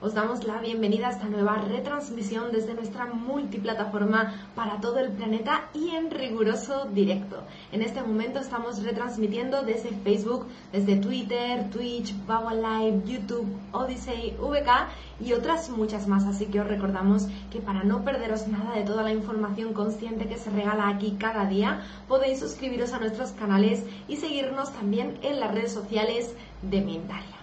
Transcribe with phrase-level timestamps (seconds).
[0.00, 5.70] Os damos la bienvenida a esta nueva retransmisión desde nuestra multiplataforma para todo el planeta
[5.74, 7.42] y en riguroso directo.
[7.72, 14.86] En este momento estamos retransmitiendo desde Facebook, desde Twitter, Twitch, Power Live, YouTube, Odyssey, VK
[15.18, 16.26] y otras muchas más.
[16.26, 20.38] Así que os recordamos que para no perderos nada de toda la información consciente que
[20.38, 25.52] se regala aquí cada día, podéis suscribiros a nuestros canales y seguirnos también en las
[25.52, 27.37] redes sociales de Mindalia.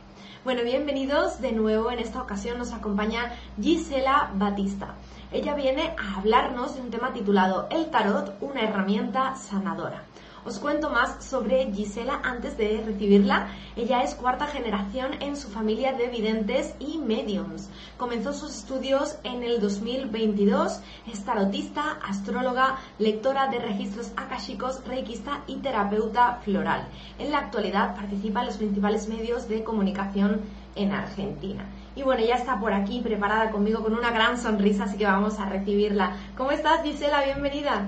[0.46, 1.90] Bueno, bienvenidos de nuevo.
[1.90, 4.94] En esta ocasión nos acompaña Gisela Batista.
[5.32, 10.04] Ella viene a hablarnos de un tema titulado El tarot, una herramienta sanadora.
[10.46, 13.48] Os cuento más sobre Gisela antes de recibirla.
[13.76, 17.68] Ella es cuarta generación en su familia de videntes y mediums.
[17.97, 20.81] Comenzó sus estudios en el 2022.
[21.12, 26.90] Es tarotista, astróloga, lectora de registros akashicos, reikista y terapeuta floral.
[27.18, 30.42] En la actualidad participa en los principales medios de comunicación
[30.75, 31.66] en Argentina.
[31.96, 35.40] Y bueno, ya está por aquí preparada conmigo con una gran sonrisa, así que vamos
[35.40, 36.16] a recibirla.
[36.38, 37.24] ¿Cómo estás, Gisela?
[37.24, 37.88] Bienvenida.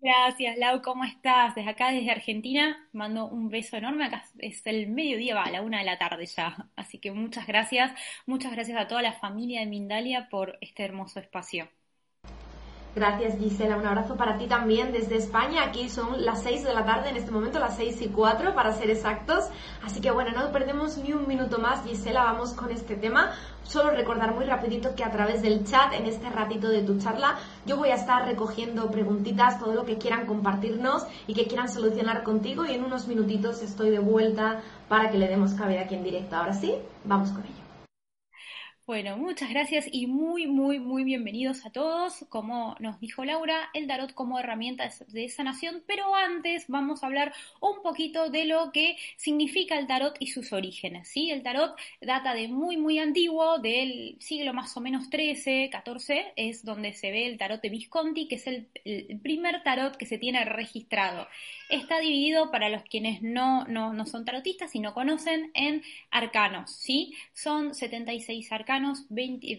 [0.00, 1.54] Gracias, Lau, ¿cómo estás?
[1.54, 4.04] Desde acá, desde Argentina, mando un beso enorme.
[4.06, 6.68] Acá es el mediodía, va a la una de la tarde ya.
[6.76, 7.92] Así que muchas gracias.
[8.26, 11.68] Muchas gracias a toda la familia de Mindalia por este hermoso espacio.
[12.98, 15.62] Gracias Gisela, un abrazo para ti también desde España.
[15.62, 18.72] Aquí son las 6 de la tarde en este momento, las 6 y 4 para
[18.72, 19.44] ser exactos.
[19.84, 23.30] Así que bueno, no perdemos ni un minuto más Gisela, vamos con este tema.
[23.62, 27.36] Solo recordar muy rapidito que a través del chat en este ratito de tu charla
[27.66, 32.24] yo voy a estar recogiendo preguntitas, todo lo que quieran compartirnos y que quieran solucionar
[32.24, 36.02] contigo y en unos minutitos estoy de vuelta para que le demos cabida aquí en
[36.02, 36.34] directo.
[36.34, 37.57] Ahora sí, vamos con ello.
[38.88, 42.24] Bueno, muchas gracias y muy, muy, muy bienvenidos a todos.
[42.30, 47.34] Como nos dijo Laura, el tarot como herramienta de sanación, pero antes vamos a hablar
[47.60, 51.06] un poquito de lo que significa el tarot y sus orígenes.
[51.06, 51.30] ¿sí?
[51.30, 56.64] El tarot data de muy, muy antiguo, del siglo más o menos 13, 14, es
[56.64, 58.68] donde se ve el tarot de Visconti, que es el,
[59.22, 61.28] primer tarot que se tiene registrado.
[61.68, 66.70] Está dividido, para los quienes no, no, no son tarotistas y no conocen, en arcanos.
[66.70, 67.12] ¿sí?
[67.34, 68.77] Son 76 arcanos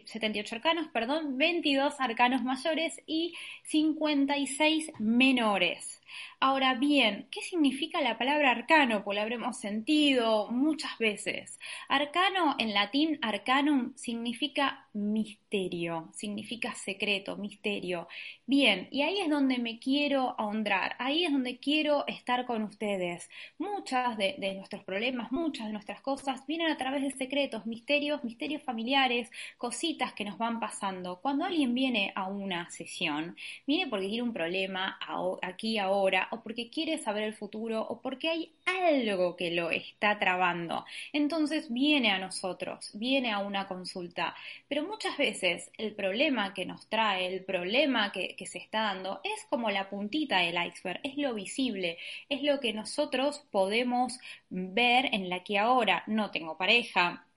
[0.06, 5.99] 78 arcanos, perdón, 22 arcanos mayores y 56 menores.
[6.42, 9.04] Ahora bien, ¿qué significa la palabra arcano?
[9.04, 11.60] Pues la habremos sentido muchas veces.
[11.88, 18.08] Arcano en latín, arcanum, significa misterio, significa secreto, misterio.
[18.46, 23.30] Bien, y ahí es donde me quiero ahondar, ahí es donde quiero estar con ustedes.
[23.58, 28.64] Muchas de, nuestros problemas, muchas de nuestras cosas vienen a través de secretos, misterios, misterios
[28.64, 31.20] familiares, cositas que nos van pasando.
[31.22, 33.36] Cuando alguien viene a una sesión,
[33.68, 34.98] viene porque tiene un problema
[35.42, 35.99] aquí ahora
[36.32, 40.86] o porque quiere saber el futuro o porque hay algo que lo está trabando.
[41.14, 44.36] Entonces viene a nosotros, viene a una consulta.
[44.68, 49.22] Pero muchas veces el problema que nos trae, el problema que, que se está dando
[49.24, 51.98] es como la puntita del iceberg, es lo visible,
[52.30, 54.20] es lo que nosotros podemos
[54.50, 57.29] ver en la que ahora no tengo pareja,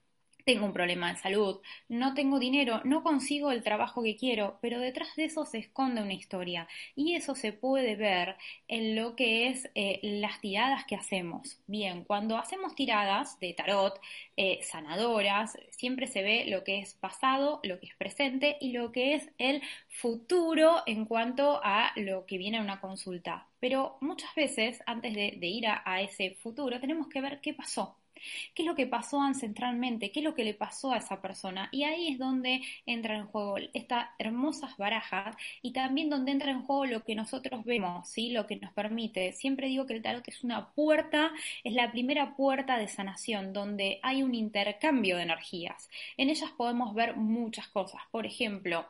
[0.45, 4.79] tengo un problema de salud, no tengo dinero, no consigo el trabajo que quiero, pero
[4.79, 8.35] detrás de eso se esconde una historia y eso se puede ver
[8.67, 11.61] en lo que es eh, las tiradas que hacemos.
[11.67, 13.99] Bien, cuando hacemos tiradas de tarot
[14.37, 18.91] eh, sanadoras, siempre se ve lo que es pasado, lo que es presente y lo
[18.91, 23.47] que es el futuro en cuanto a lo que viene a una consulta.
[23.59, 27.97] Pero muchas veces, antes de, ir a ese futuro, tenemos que ver qué pasó
[28.53, 31.69] qué es lo que pasó ancestralmente, qué es lo que le pasó a esa persona.
[31.71, 36.63] Y ahí es donde entra en juego estas hermosas barajas y también donde entra en
[36.63, 38.31] juego lo que nosotros vemos, ¿sí?
[38.31, 39.33] lo que nos permite.
[39.33, 41.31] Siempre digo que el tarot es una puerta,
[41.63, 45.89] es la primera puerta de sanación, donde hay un intercambio de energías.
[46.17, 48.01] En ellas podemos ver muchas cosas.
[48.11, 48.85] Por ejemplo,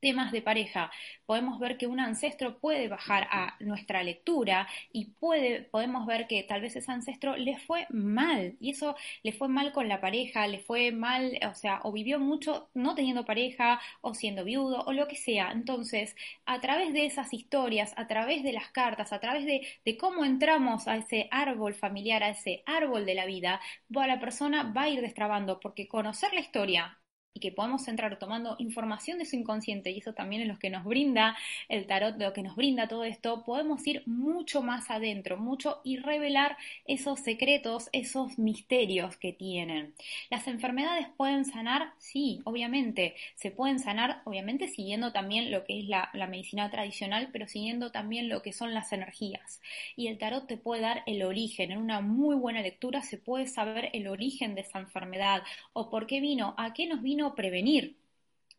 [0.00, 0.90] temas de pareja,
[1.26, 6.42] podemos ver que un ancestro puede bajar a nuestra lectura y puede, podemos ver que
[6.42, 10.46] tal vez ese ancestro le fue mal y eso le fue mal con la pareja,
[10.46, 14.92] le fue mal, o sea, o vivió mucho no teniendo pareja o siendo viudo o
[14.92, 15.50] lo que sea.
[15.52, 16.16] Entonces,
[16.46, 20.24] a través de esas historias, a través de las cartas, a través de, de cómo
[20.24, 23.60] entramos a ese árbol familiar, a ese árbol de la vida,
[24.06, 26.98] la persona va a ir destrabando porque conocer la historia
[27.36, 30.70] y que podamos entrar tomando información de su inconsciente, y eso también es lo que
[30.70, 31.36] nos brinda
[31.68, 35.98] el tarot, lo que nos brinda todo esto, podemos ir mucho más adentro, mucho y
[35.98, 36.56] revelar
[36.86, 39.92] esos secretos, esos misterios que tienen.
[40.30, 41.92] ¿Las enfermedades pueden sanar?
[41.98, 43.14] Sí, obviamente.
[43.34, 47.92] Se pueden sanar, obviamente, siguiendo también lo que es la, la medicina tradicional, pero siguiendo
[47.92, 49.60] también lo que son las energías.
[49.94, 51.70] Y el tarot te puede dar el origen.
[51.70, 55.42] En una muy buena lectura se puede saber el origen de esa enfermedad
[55.74, 57.96] o por qué vino, a qué nos vino prevenir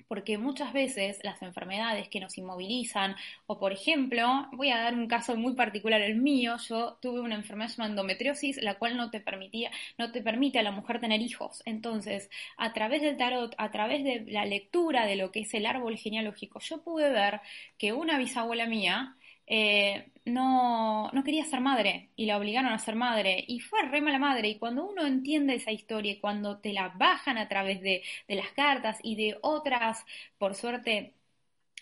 [0.08, 3.16] porque muchas veces las enfermedades que nos inmovilizan,
[3.46, 7.36] o por ejemplo, voy a dar un caso muy particular, el mío, yo tuve una
[7.36, 11.22] enfermedad llamada endometriosis, la cual no te permitía, no te permite a la mujer tener
[11.22, 11.62] hijos.
[11.66, 15.66] Entonces, a través del tarot, a través de la lectura de lo que es el
[15.66, 17.42] árbol genealógico, yo pude ver
[17.78, 19.16] que una bisabuela mía
[19.48, 23.44] eh, no, no quería ser madre y la obligaron a ser madre.
[23.48, 24.50] Y fue re mala madre.
[24.50, 28.36] Y cuando uno entiende esa historia y cuando te la bajan a través de, de
[28.36, 30.06] las cartas y de otras,
[30.38, 31.14] por suerte,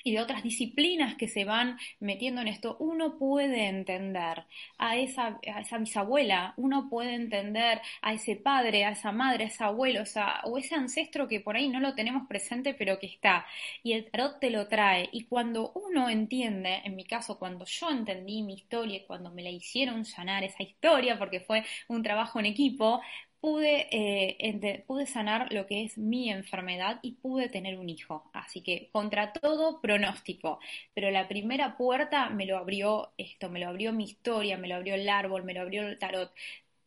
[0.06, 4.46] y de otras disciplinas que se van metiendo en esto, uno puede entender
[4.78, 9.48] a esa, a esa bisabuela, uno puede entender a ese padre, a esa madre, a
[9.48, 13.08] ese abuelo, o, o ese ancestro que por ahí no lo tenemos presente pero que
[13.08, 13.46] está.
[13.84, 15.10] Y el tarot te lo trae.
[15.12, 19.50] Y cuando uno entiende, en mi caso, cuando yo entendí mi historia, cuando me la
[19.50, 23.02] hicieron sanar esa historia, porque fue un trabajo en equipo,
[23.46, 28.28] pude, eh, pude sanar lo que es mi enfermedad y pude tener un hijo.
[28.34, 30.60] Así que contra todo pronóstico.
[30.96, 34.74] Pero la primera puerta me lo abrió esto, me lo abrió mi historia, me lo
[34.76, 36.34] abrió el árbol, me lo abrió el tarot.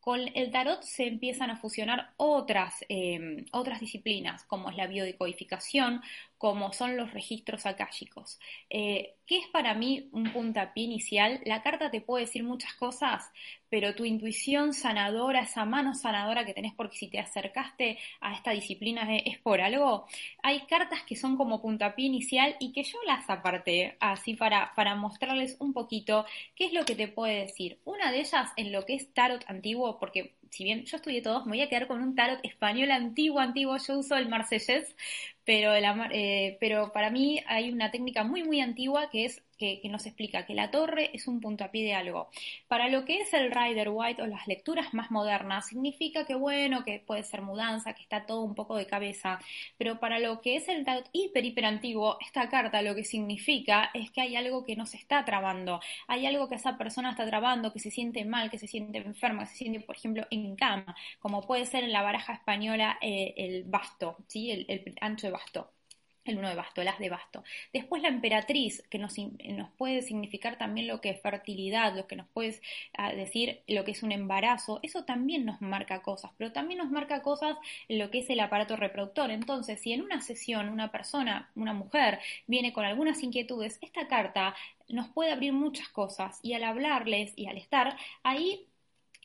[0.00, 6.02] Con el tarot se empiezan a fusionar otras, eh, otras disciplinas, como es la biodecodificación,
[6.38, 8.38] como son los registros akáshicos.
[8.70, 11.40] Eh, ¿Qué es para mí un puntapié inicial?
[11.44, 13.30] La carta te puede decir muchas cosas,
[13.68, 18.52] pero tu intuición sanadora, esa mano sanadora que tenés porque si te acercaste a esta
[18.52, 20.06] disciplina es, por algo,
[20.42, 24.94] hay cartas que son como puntapié inicial y que yo las aparté así para, para
[24.94, 26.24] mostrarles un poquito
[26.54, 27.80] qué es lo que te puede decir.
[27.84, 31.44] Una de ellas en lo que es tarot antiguo, porque si bien yo estudié todos,
[31.46, 34.94] me voy a quedar con un tarot español antiguo, antiguo, yo uso el marsellés,
[35.44, 40.06] pero, eh, pero para mí hay una técnica muy, muy antigua que es que, nos
[40.06, 42.28] explica que la torre es un puntapié de algo.
[42.68, 46.84] Para lo que es el Rider White o las lecturas más modernas, significa que bueno,
[46.84, 49.38] que puede ser mudanza, que está todo un poco de cabeza,
[49.76, 53.90] pero para lo que es el tarot hiper, hiper antiguo, esta carta lo que significa
[53.94, 57.72] es que hay algo que nos está trabando, hay algo que esa persona está trabando,
[57.72, 60.96] que se siente mal, que se siente enferma, que se siente, por ejemplo, en cama,
[61.18, 64.50] como puede ser en la baraja española eh, el basto, ¿sí?
[64.50, 65.77] el, el ancho de basto
[66.28, 67.44] el uno de basto, el as de basto.
[67.72, 69.14] Después la emperatriz, que nos,
[69.76, 72.60] puede significar también lo que es fertilidad, lo que nos puede
[72.96, 76.90] ah, decir lo que es un embarazo, eso también nos marca cosas, pero también nos
[76.90, 77.56] marca cosas
[77.88, 79.30] lo que es el aparato reproductor.
[79.30, 84.54] Entonces, si en una sesión una persona, una mujer, viene con algunas inquietudes, esta carta
[84.88, 88.68] nos puede abrir muchas cosas y al hablarles y al estar ahí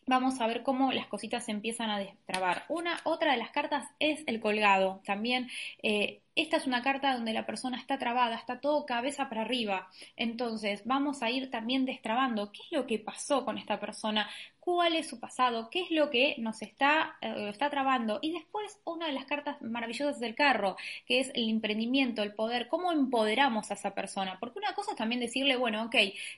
[0.05, 2.65] vamos a ver cómo las cositas se empiezan a destrabar.
[2.69, 5.01] Una, otra de las cartas es el colgado.
[5.05, 5.49] También
[5.81, 9.87] eh, esta es una carta donde la persona está trabada, está todo cabeza para arriba.
[10.15, 14.27] Entonces, vamos a ir también destrabando qué es lo que pasó con esta persona,
[14.59, 18.19] cuál es su pasado, qué es lo que nos está, eh, está trabando.
[18.21, 20.75] Y después, una de las cartas maravillosas del carro,
[21.05, 24.37] que es el emprendimiento, el poder, cómo empoderamos a esa persona.
[24.39, 25.95] Porque una cosa es también decirle, bueno, ok,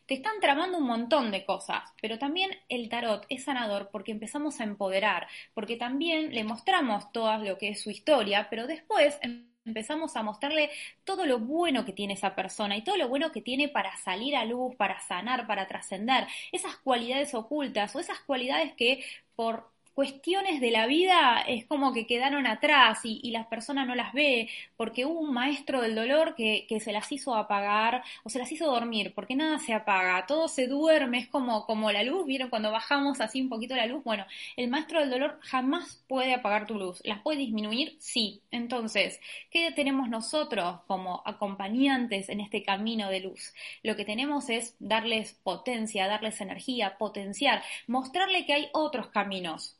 [0.07, 4.59] te están tramando un montón de cosas, pero también el tarot es sanador porque empezamos
[4.59, 9.19] a empoderar, porque también le mostramos todo lo que es su historia, pero después
[9.65, 10.69] empezamos a mostrarle
[11.03, 14.35] todo lo bueno que tiene esa persona y todo lo bueno que tiene para salir
[14.35, 19.03] a luz, para sanar, para trascender, esas cualidades ocultas o esas cualidades que
[19.35, 24.13] por cuestiones de la vida es como que quedaron atrás y, las personas no las
[24.13, 28.51] ve porque hubo un maestro del dolor que, se las hizo apagar o se las
[28.51, 32.49] hizo dormir porque nada se apaga, todo se duerme, es como, como la luz, vieron
[32.49, 34.25] cuando bajamos así un poquito la luz, bueno,
[34.57, 37.95] el maestro del dolor jamás puede apagar tu luz, ¿las puede disminuir?
[37.99, 43.53] Sí, entonces, ¿qué tenemos nosotros como acompañantes en este camino de luz?
[43.83, 49.77] Lo que tenemos es darles potencia, darles energía, potenciar, mostrarle que hay otros caminos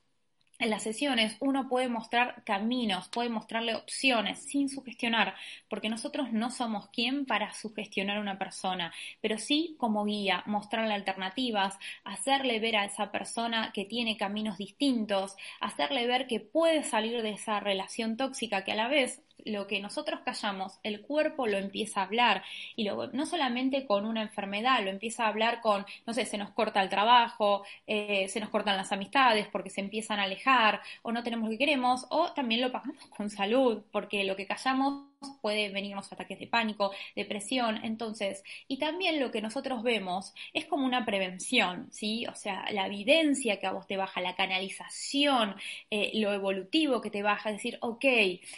[0.60, 5.36] en las sesiones uno puede mostrar caminos, puede mostrarle opciones sin sugestionar,
[5.70, 10.94] porque nosotros no somos quien para sugestionar a una persona, pero sí como guía, mostrarle
[10.94, 17.22] alternativas, hacerle ver a esa persona que tiene caminos distintos, hacerle ver que puede salir
[17.22, 21.58] de esa relación tóxica que a la vez lo que nosotros callamos, el cuerpo lo
[21.58, 22.44] empieza a hablar
[22.75, 26.38] y luego no solamente con una enfermedad, lo empieza a hablar con, no sé, se
[26.38, 30.82] nos corta el trabajo, eh, se nos cortan las amistades porque se empiezan a alejar
[31.04, 34.48] o no tenemos lo que queremos o también lo pagamos con salud porque lo que
[34.48, 35.06] callamos
[35.42, 40.86] puede venirnos ataques de pánico, depresión, entonces, y también lo que nosotros vemos es como
[40.86, 42.26] una prevención, ¿sí?
[42.28, 45.56] O sea, la evidencia que a vos te baja, la canalización,
[45.90, 48.06] eh, lo evolutivo que te baja, decir, ok,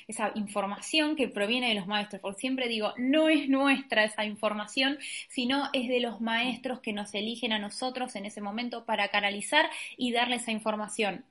[0.07, 4.97] esa información que proviene de los maestros, porque siempre digo, no es nuestra esa información,
[5.29, 9.69] sino es de los maestros que nos eligen a nosotros en ese momento para canalizar
[9.97, 11.25] y darle esa información.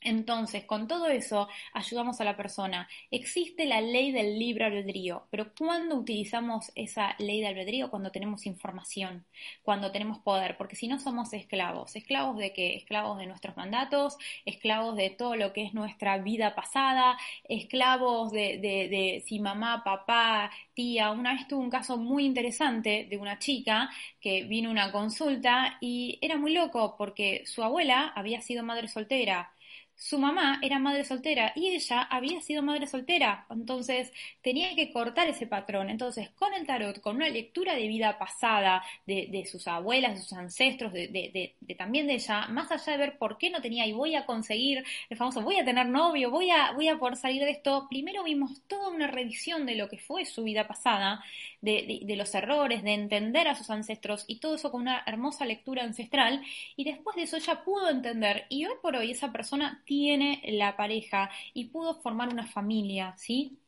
[0.00, 2.88] Entonces, con todo eso, ayudamos a la persona.
[3.10, 7.90] Existe la ley del libre albedrío, pero ¿cuándo utilizamos esa ley de albedrío?
[7.90, 9.26] Cuando tenemos información,
[9.62, 11.96] cuando tenemos poder, porque si no somos esclavos.
[11.96, 12.76] ¿Esclavos de qué?
[12.76, 18.58] Esclavos de nuestros mandatos, esclavos de todo lo que es nuestra vida pasada, esclavos de,
[18.58, 21.10] de, de si mamá, papá, tía.
[21.10, 23.90] Una vez tuve un caso muy interesante de una chica
[24.20, 28.88] que vino a una consulta y era muy loco porque su abuela había sido madre
[28.88, 29.52] soltera
[29.98, 35.26] su mamá era madre soltera y ella había sido madre soltera, entonces tenía que cortar
[35.28, 35.90] ese patrón.
[35.90, 40.34] Entonces, con el tarot, con una lectura de vida pasada de, sus abuelas, de sus
[40.34, 44.14] ancestros, de, también de ella, más allá de ver por qué no tenía y voy
[44.14, 47.50] a conseguir el famoso, voy a tener novio, voy a, voy a poder salir de
[47.50, 51.24] esto, primero vimos toda una revisión de lo que fue su vida pasada,
[51.60, 55.82] de, los errores, de entender a sus ancestros y todo eso con una hermosa lectura
[55.82, 56.42] ancestral
[56.76, 60.76] y después de eso ella pudo entender y hoy por hoy esa persona tiene la
[60.76, 63.58] pareja y pudo formar una familia, ¿sí?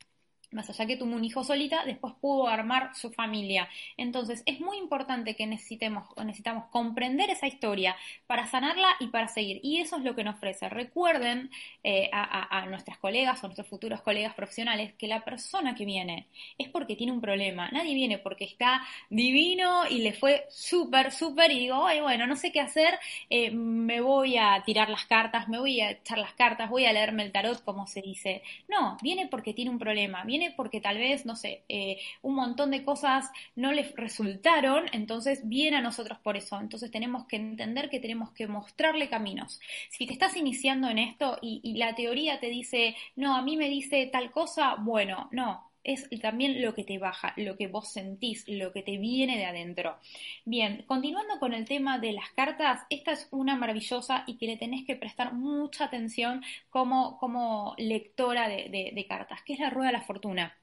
[0.52, 3.69] Más allá que tuvo un hijo solita, después pudo armar su familia.
[3.97, 9.61] Entonces, es muy importante que necesitemos, necesitamos comprender esa historia para sanarla y para seguir.
[9.62, 10.69] Y eso es lo que nos ofrece.
[10.69, 11.50] Recuerden
[11.85, 16.26] eh, a, nuestras colegas o nuestros futuros colegas profesionales que la persona que viene
[16.59, 17.69] es porque tiene un problema.
[17.71, 22.37] Nadie viene porque está divino y le fue súper, súper y digo, Ay, bueno, no
[22.37, 26.35] sé qué hacer, eh, me voy a tirar las cartas, me voy a echar las
[26.35, 28.42] cartas, voy a leerme el tarot, como se dice.
[28.69, 30.25] No, viene porque tiene un problema.
[30.25, 35.40] Viene porque tal vez, no sé, eh, un montón de cosas no les resultaron, entonces
[35.44, 36.59] viene a nosotros por eso.
[36.61, 39.61] Entonces tenemos que entender que tenemos que mostrarle caminos.
[39.90, 43.56] Si te estás iniciando en esto y, y la teoría te dice, no, a mí
[43.56, 47.92] me dice tal cosa, bueno, no, es también lo que te baja, lo que vos
[47.92, 49.99] sentís, lo que te viene de adentro.
[50.44, 54.56] Bien, continuando con el tema de las cartas, esta es una maravillosa y que le
[54.56, 59.88] tenés que prestar mucha atención como, como lectora de, de cartas, que es la rueda
[59.88, 60.59] de la fortuna.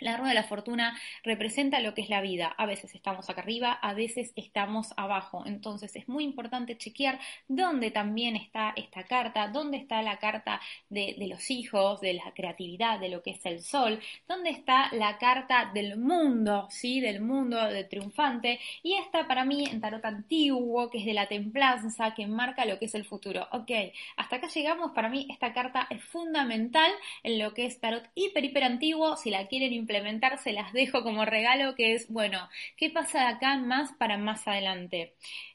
[0.00, 2.54] La rueda de la fortuna representa lo que es la vida.
[2.56, 5.42] A veces estamos acá arriba, a veces estamos abajo.
[5.44, 11.16] Entonces es muy importante chequear dónde también está esta carta, dónde está la carta de,
[11.28, 15.70] los hijos, de la creatividad, de lo que es el sol, dónde está la carta
[15.74, 17.00] del mundo, ¿sí?
[17.00, 18.60] Del mundo de triunfante.
[18.84, 22.78] Y esta para mí en tarot antiguo, que es de la templanza, que marca lo
[22.78, 23.48] que es el futuro.
[23.50, 23.70] Ok,
[24.16, 24.92] hasta acá llegamos.
[24.92, 26.90] Para mí esta carta es fundamental
[27.24, 29.16] en lo que es tarot hiper, hiper antiguo.
[29.16, 33.26] Si la quieren implementar, se las dejo como regalo, que es, bueno, ¿qué pasa de
[33.28, 35.14] acá más para más adelante?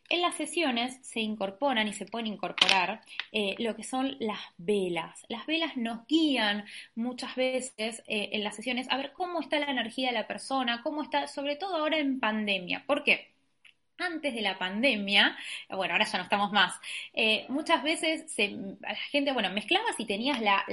[0.10, 5.24] En las sesiones se incorporan y se pueden incorporar eh, lo que son las velas.
[5.30, 9.72] Las velas nos guían muchas veces eh, en las sesiones a ver cómo está la
[9.72, 12.84] energía de la persona, cómo está, sobre todo ahora en pandemia.
[12.88, 13.34] ¿Por qué?
[13.98, 15.38] Antes de la pandemia,
[15.70, 16.80] bueno, ahora ya no estamos más,
[17.14, 18.26] eh, muchas veces
[18.82, 20.66] la gente, bueno, mezclabas y tenías la,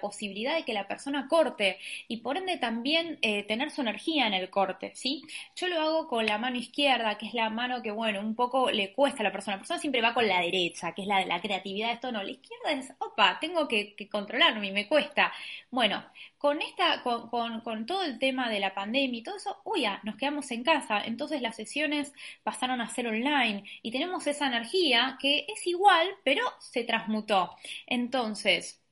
[0.00, 4.34] posibilidad de que la persona corte y por ende también eh, tener su energía en
[4.34, 5.22] el corte, ¿sí?
[5.56, 8.70] Yo lo hago con la mano izquierda, que es la mano que, bueno, un poco
[8.70, 9.56] le cuesta a la persona.
[9.56, 12.22] La persona siempre va con la derecha, que es la de la creatividad, esto no,
[12.22, 15.32] la izquierda es, opa, tengo que, que controlarme y me cuesta.
[15.70, 16.04] Bueno,
[16.38, 20.16] con esta, con, todo el tema de la pandemia y todo eso, uy, ya, nos
[20.16, 22.12] quedamos en casa, entonces las sesiones
[22.44, 27.56] pasaron a ser online y tenemos esa energía que es igual, pero se transmutó.
[27.86, 28.82] Entonces,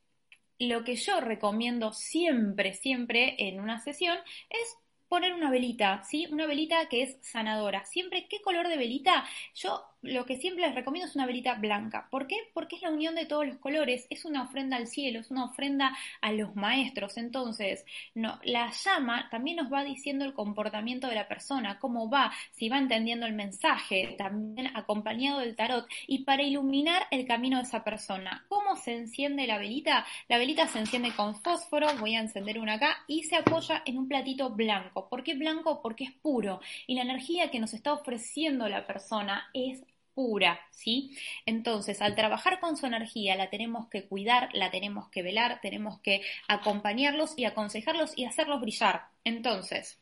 [0.58, 4.18] lo que yo recomiendo siempre, siempre en una sesión
[4.50, 4.76] es
[5.08, 6.26] poner una velita, ¿sí?
[6.30, 7.84] Una velita que es sanadora.
[7.84, 9.24] Siempre, ¿qué color de velita?
[9.54, 12.08] Yo lo que siempre les recomiendo es una velita blanca.
[12.10, 12.36] ¿Por qué?
[12.54, 15.44] Porque es la unión de todos los colores, es una ofrenda al cielo, es una
[15.44, 17.16] ofrenda a los maestros.
[17.16, 17.84] Entonces,
[18.14, 22.68] no, la llama también nos va diciendo el comportamiento de la persona, cómo va, si
[22.68, 27.84] va entendiendo el mensaje, también acompañado del tarot, y para iluminar el camino de esa
[27.84, 28.44] persona.
[28.48, 30.06] ¿Cómo se enciende la velita?
[30.28, 33.98] La velita se enciende con fósforo, voy a encender una acá, y se apoya en
[33.98, 35.08] un platito blanco.
[35.08, 35.80] ¿Por qué blanco?
[35.82, 36.60] Porque es puro.
[36.86, 39.82] Y la energía que nos está ofreciendo la persona es
[40.16, 41.14] pura, ¿sí?
[41.44, 46.00] Entonces, al trabajar con su energía, la tenemos que cuidar, la tenemos que velar, tenemos
[46.00, 49.08] que acompañarlos y aconsejarlos y hacerlos brillar.
[49.24, 50.00] Entonces,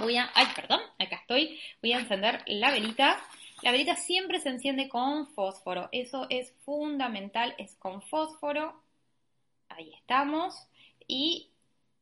[0.00, 3.22] voy a, ay, perdón, acá estoy, voy a encender la velita.
[3.60, 8.82] La velita siempre se enciende con fósforo, eso es fundamental, es con fósforo.
[9.68, 10.54] Ahí estamos.
[11.06, 11.50] Y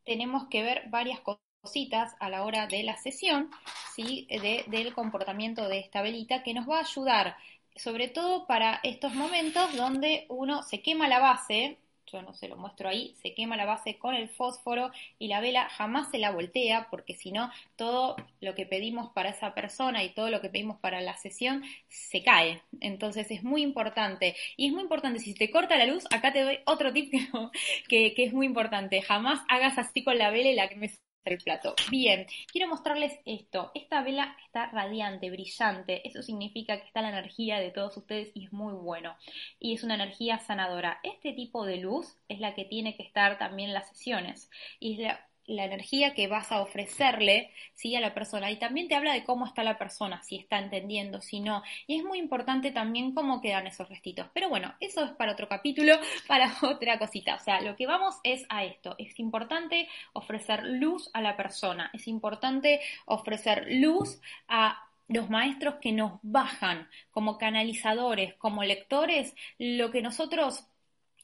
[0.05, 3.49] tenemos que ver varias cosas cositas a la hora de la sesión,
[3.95, 4.27] ¿sí?
[4.67, 7.37] del comportamiento de esta velita que nos va a ayudar,
[7.77, 11.79] sobre todo para estos momentos donde uno se quema la base,
[12.13, 14.91] yo no se lo muestro ahí, se quema la base con el fósforo
[15.21, 19.31] y la vela jamás se la voltea porque si no todo lo que pedimos para
[19.31, 22.61] esa persona y todo lo que pedimos para la sesión se cae.
[22.81, 24.35] Entonces es muy importante.
[24.57, 27.13] Y es muy importante, si te corta la luz, acá te doy otro tip
[27.89, 29.01] que, que, es muy importante.
[29.01, 30.91] Jamás hagas así con la vela y la que me
[31.25, 31.75] el plato.
[31.91, 33.71] Bien, quiero mostrarles esto.
[33.75, 36.07] Esta vela está radiante, brillante.
[36.07, 39.17] Eso significa que está la energía de todos ustedes y es muy bueno.
[39.59, 40.99] Y es una energía sanadora.
[41.03, 44.51] Este tipo de luz es la que tiene que estar también en las sesiones.
[44.81, 47.95] Y es la la energía que vas a ofrecerle ¿sí?
[47.97, 48.51] a la persona.
[48.51, 51.63] Y también te habla de cómo está la persona, si está entendiendo, si no.
[51.87, 54.29] Y es muy importante también cómo quedan esos restitos.
[54.35, 55.95] Pero bueno, eso es para otro capítulo,
[56.29, 57.35] para otra cosita.
[57.37, 58.95] O sea, lo que vamos es a esto.
[58.99, 61.91] Es importante ofrecer luz a la persona.
[61.93, 69.91] Es importante ofrecer luz a los maestros que nos bajan como canalizadores, como lectores, lo
[69.91, 70.67] que nosotros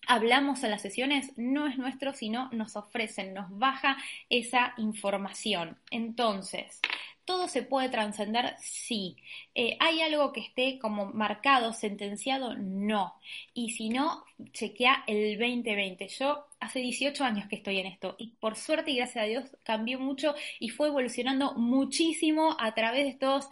[0.08, 3.96] hablamos en las sesiones no es nuestro, sino nos ofrecen, nos baja
[4.30, 5.78] esa información.
[5.90, 6.80] Entonces,
[7.24, 8.56] ¿todo se puede trascender?
[8.58, 9.16] Sí.
[9.54, 12.54] Eh, ¿Hay algo que esté como marcado, sentenciado?
[12.56, 13.14] No.
[13.52, 16.08] Y si no, chequea el 2020.
[16.08, 19.44] Yo hace 18 años que estoy en esto y por suerte y gracias a Dios
[19.62, 23.48] cambió mucho y fue evolucionando muchísimo a través de estos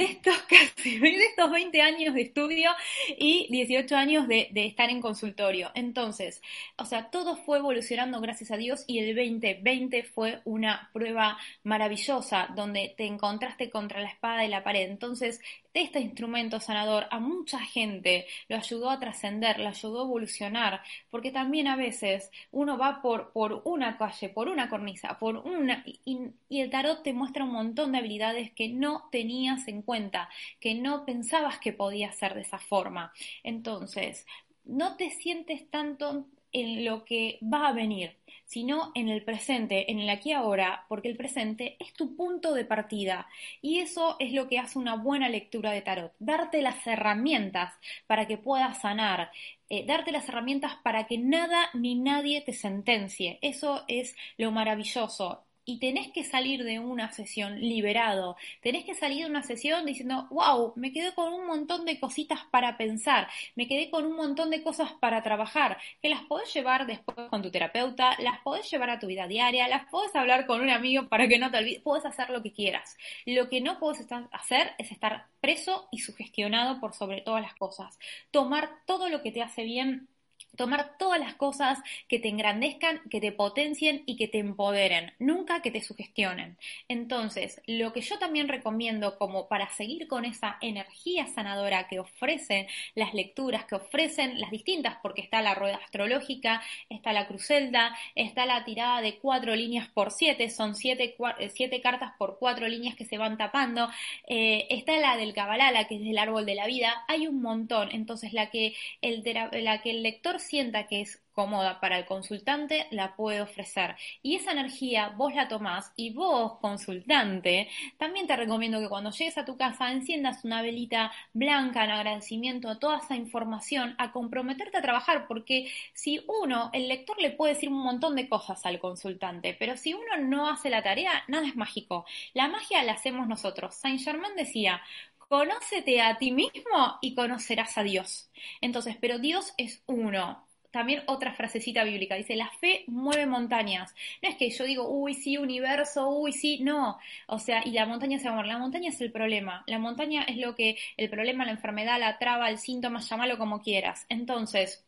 [0.00, 2.70] de estos casi, de estos 20 años de estudio
[3.18, 5.70] y 18 años de, de, estar en consultorio.
[5.74, 6.40] Entonces,
[6.76, 12.48] o sea, todo fue evolucionando gracias a Dios y el 2020 fue una prueba maravillosa
[12.56, 14.88] donde te encontraste contra la espada y la pared.
[14.88, 15.40] Entonces,
[15.74, 21.30] este instrumento sanador a mucha gente lo ayudó a trascender, lo ayudó a evolucionar, porque
[21.30, 26.30] también a veces uno va por, por una calle, por una cornisa, por una, y,
[26.50, 30.28] el tarot te muestra un montón de habilidades que no tenías en cuenta,
[30.58, 33.12] que no pensabas que podía ser de esa forma.
[33.42, 34.26] Entonces,
[34.64, 40.00] no te sientes tanto en lo que va a venir, sino en el presente, en
[40.00, 43.28] el aquí ahora, porque el presente es tu punto de partida.
[43.62, 47.72] Y eso es lo que hace una buena lectura de tarot, darte las herramientas
[48.06, 49.30] para que puedas sanar,
[49.68, 53.38] eh, darte las herramientas para que nada ni nadie te sentencie.
[53.42, 59.24] Eso es lo maravilloso y tenés que salir de una sesión liberado, tenés que salir
[59.24, 63.68] de una sesión diciendo, wow, me quedé con un montón de cositas para pensar, me
[63.68, 67.50] quedé con un montón de cosas para trabajar, que las podés llevar después con tu
[67.50, 71.28] terapeuta, las podés llevar a tu vida diaria, las podés hablar con un amigo para
[71.28, 72.96] que no te olvides, podés hacer lo que quieras.
[73.26, 77.98] Lo que no podés hacer es estar preso y sugestionado por sobre todas las cosas.
[78.30, 80.08] Tomar todo lo que te hace bien
[80.56, 85.62] tomar todas las cosas que te engrandezcan, que te potencien y que te empoderen, nunca
[85.62, 86.56] que te sugestionen.
[86.88, 92.66] Entonces, lo que yo también recomiendo como para seguir con esa energía sanadora que ofrecen
[92.94, 98.46] las lecturas, que ofrecen las distintas, porque está la rueda astrológica, está la crucelda, está
[98.46, 101.16] la tirada de cuatro líneas por siete, son siete,
[101.52, 103.88] siete cartas por cuatro líneas que se van tapando,
[104.26, 107.90] eh, está la del Kabbalah, que es del árbol de la vida, hay un montón,
[107.92, 109.22] entonces la que el,
[109.64, 113.96] la que el lector sienta que es cómoda para el consultante, la puede ofrecer.
[114.22, 119.38] Y esa energía vos la tomás y vos, consultante, también te recomiendo que cuando llegues
[119.38, 124.76] a tu casa enciendas una velita blanca en agradecimiento a toda esa información, a comprometerte
[124.76, 128.78] a trabajar, porque si uno, el lector le puede decir un montón de cosas al
[128.78, 132.04] consultante, pero si uno no hace la tarea, nada es mágico.
[132.34, 133.74] La magia la hacemos nosotros.
[133.74, 134.82] Saint Germain decía,
[135.30, 138.28] conócete a ti mismo y conocerás a Dios.
[138.60, 140.44] Entonces, pero Dios es uno.
[140.72, 143.94] También otra frasecita bíblica, dice, la fe mueve montañas.
[144.22, 146.98] No es que yo digo, uy, sí, universo, uy, sí, no.
[147.28, 148.46] O sea, y la montaña es amor.
[148.46, 149.62] La montaña es el problema.
[149.68, 153.62] La montaña es lo que, el problema, la enfermedad, la traba, el síntoma, llámalo como
[153.62, 154.06] quieras.
[154.08, 154.84] Entonces,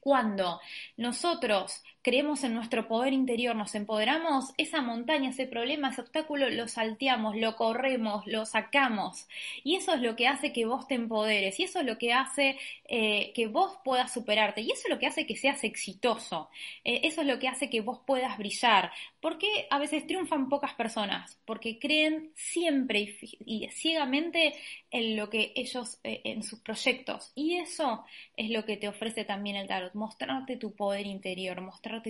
[0.00, 0.60] cuando
[0.96, 6.66] nosotros creemos en nuestro poder interior, nos empoderamos, esa montaña, ese problema, ese obstáculo, lo
[6.68, 9.28] salteamos, lo corremos, lo sacamos.
[9.64, 12.12] Y eso es lo que hace que vos te empoderes, y eso es lo que
[12.12, 12.58] hace
[12.88, 16.48] eh, que vos puedas superarte, y eso es lo que hace que seas exitoso,
[16.84, 18.90] eh, eso es lo que hace que vos puedas brillar.
[19.20, 21.38] porque a veces triunfan pocas personas?
[21.44, 24.54] Porque creen siempre y, ciegamente
[24.90, 27.32] en lo que ellos, eh, en sus proyectos.
[27.34, 28.04] Y eso
[28.36, 31.60] es lo que te ofrece también el tarot, mostrarte tu poder interior,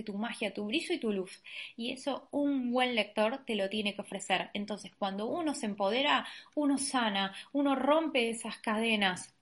[0.04, 1.42] tu magia, tu brillo y tu luz.
[1.76, 4.50] Y eso un buen lector te lo tiene que ofrecer.
[4.54, 9.34] Entonces, cuando uno se empodera, uno sana, uno rompe esas cadenas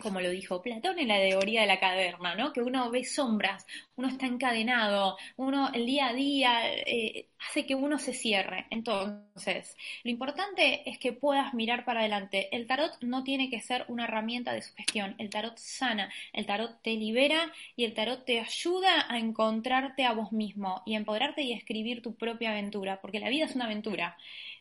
[0.00, 2.52] como lo dijo Platón en la teoría de la caverna, ¿no?
[2.52, 7.74] Que uno ve sombras, uno está encadenado, uno el día a día eh, hace que
[7.74, 8.66] uno se cierre.
[8.70, 12.48] Entonces, lo importante es que puedas mirar para adelante.
[12.54, 15.14] El tarot no tiene que ser una herramienta de sugestión.
[15.18, 20.12] El tarot sana, el tarot te libera y el tarot te ayuda a encontrarte a
[20.12, 24.16] vos mismo y empoderarte y escribir tu propia aventura, porque la vida es una aventura.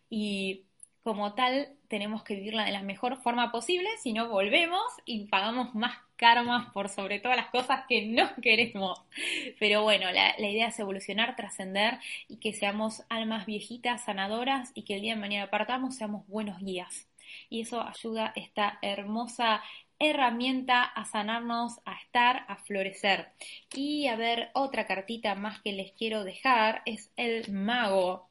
[0.10, 0.65] Y
[1.04, 5.76] como tal tenemos que vivirla de la mejor forma posible, si no volvemos y pagamos
[5.76, 9.02] más karmas por sobre todas las cosas que no queremos.
[9.60, 14.96] Pero bueno, la, idea es evolucionar, trascender y que seamos almas viejitas, sanadoras y que
[14.96, 17.08] el día de mañana partamos, seamos buenos guías.
[17.50, 19.62] Y eso ayuda esta hermosa
[20.00, 23.28] herramienta a sanarnos, a estar, a florecer.
[23.76, 28.30] Y a ver, otra cartita más que les quiero dejar es el mago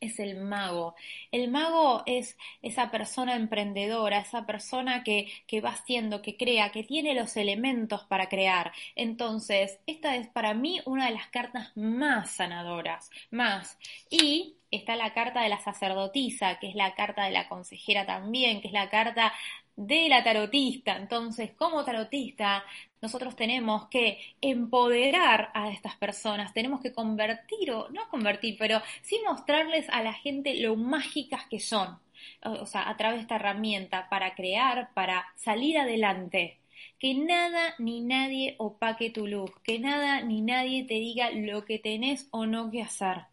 [0.00, 0.94] es el mago.
[1.30, 6.84] El mago es esa persona emprendedora, esa persona que, que va haciendo, que crea, que
[6.84, 8.72] tiene los elementos para crear.
[8.96, 13.78] Entonces, esta es para mí una de las cartas más sanadoras, más.
[14.10, 18.60] Y está la carta de la sacerdotisa, que es la carta de la consejera también,
[18.60, 19.32] que es la carta
[19.76, 20.96] de la tarotista.
[20.96, 22.64] Entonces, como tarotista,
[23.02, 29.18] nosotros tenemos que empoderar a estas personas, tenemos que convertir, o no convertir, pero sí
[29.26, 31.98] mostrarles a la gente lo mágicas que son.
[32.42, 36.58] O sea, a través de esta herramienta para crear, para salir adelante.
[36.98, 41.78] Que nada ni nadie opaque tu luz, que nada ni nadie te diga lo que
[41.78, 43.24] tenés o no que hacer.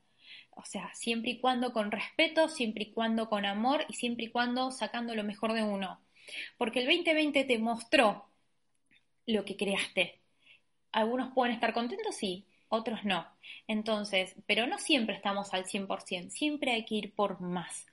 [0.52, 4.30] O sea, siempre y cuando con respeto, siempre y cuando con amor y siempre y
[4.30, 6.00] cuando sacando lo mejor de uno.
[6.58, 8.26] Porque el 2020 te mostró
[9.28, 10.20] lo que creaste.
[10.92, 13.28] Algunos pueden estar contentos, sí, otros no.
[13.68, 17.86] Entonces, pero no siempre estamos al 100%, siempre hay que ir por más.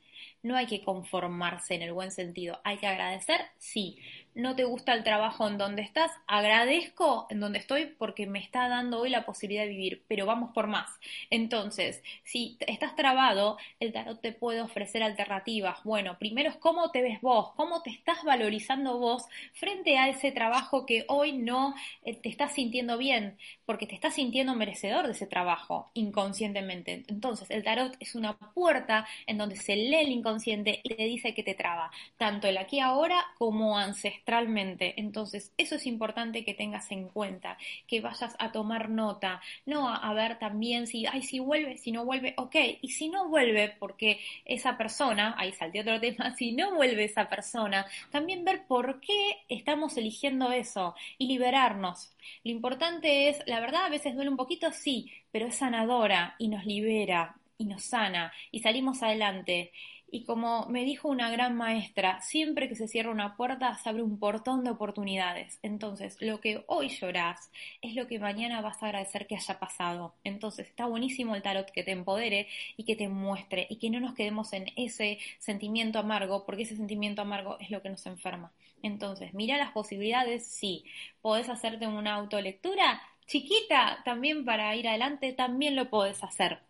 [0.43, 3.99] No hay que conformarse en el buen sentido, hay que agradecer, sí,
[4.35, 8.69] no te gusta el trabajo en donde estás, agradezco en donde estoy porque me está
[8.69, 10.91] dando hoy la posibilidad de vivir, pero vamos por más.
[11.31, 15.83] Entonces, si estás trabado, el tarot te puede ofrecer alternativas.
[15.85, 20.33] Bueno, primero es cómo te ves vos, cómo te estás valorizando vos frente a ese
[20.33, 25.13] trabajo que hoy no eh, te estás sintiendo bien, porque te estás sintiendo merecedor de
[25.13, 27.05] ese trabajo inconscientemente.
[27.07, 31.35] Entonces, el tarot es una puerta en donde se lee el inconsciente y te dice
[31.35, 36.91] que te traba, tanto el aquí ahora como ancestral entonces, eso es importante que tengas
[36.91, 41.77] en cuenta, que vayas a tomar nota, no a, ver también si, ay, si vuelve,
[41.77, 46.35] si no vuelve, ok, y si no vuelve porque esa persona, ahí salté otro tema,
[46.37, 52.15] si no vuelve esa persona, también ver por qué estamos eligiendo eso y liberarnos.
[52.45, 56.49] Lo importante es, la verdad, a veces duele un poquito, sí, pero es sanadora y
[56.49, 59.71] nos libera y nos sana y salimos adelante
[60.15, 64.05] Y como me dijo una gran maestra, siempre que se cierra una puerta se abre
[64.05, 65.59] un portón de oportunidades.
[65.61, 67.51] Entonces, lo que hoy llorás
[67.83, 70.15] es lo que mañana vas a agradecer que haya pasado.
[70.23, 72.47] Entonces, está buenísimo el tarot que te empodere
[72.77, 76.77] y que te muestre y que no nos quedemos en ese sentimiento amargo, porque ese
[76.77, 78.53] sentimiento amargo es lo que nos enferma.
[78.85, 80.85] Entonces, mira las posibilidades, sí.
[81.23, 83.03] ¿Podés hacerte una autolectura?
[83.27, 86.61] Chiquita, también para ir adelante, también lo podés hacer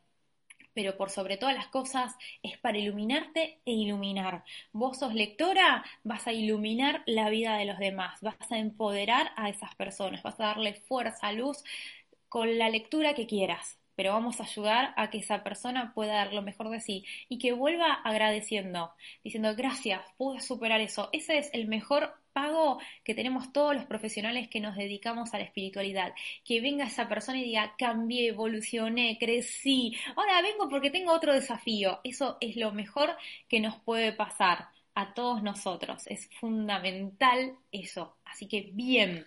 [0.74, 4.44] pero por sobre todas las cosas es para iluminarte e iluminar.
[4.72, 9.48] Vos sos lectora, vas a iluminar la vida de los demás, vas a empoderar a
[9.48, 11.62] esas personas, vas a darle fuerza, luz
[12.28, 16.32] con la lectura que quieras pero vamos a ayudar a que esa persona pueda dar
[16.32, 21.08] lo mejor de sí y que vuelva agradeciendo, diciendo gracias, pude superar eso.
[21.12, 25.44] Ese es el mejor pago que tenemos todos los profesionales que nos dedicamos a la
[25.44, 26.14] espiritualidad.
[26.44, 32.00] Que venga esa persona y diga, cambié, evolucioné, crecí, ahora vengo porque tengo otro desafío.
[32.04, 33.16] Eso es lo mejor
[33.48, 36.06] que nos puede pasar a todos nosotros.
[36.06, 38.16] Es fundamental eso.
[38.26, 39.26] Así que bien.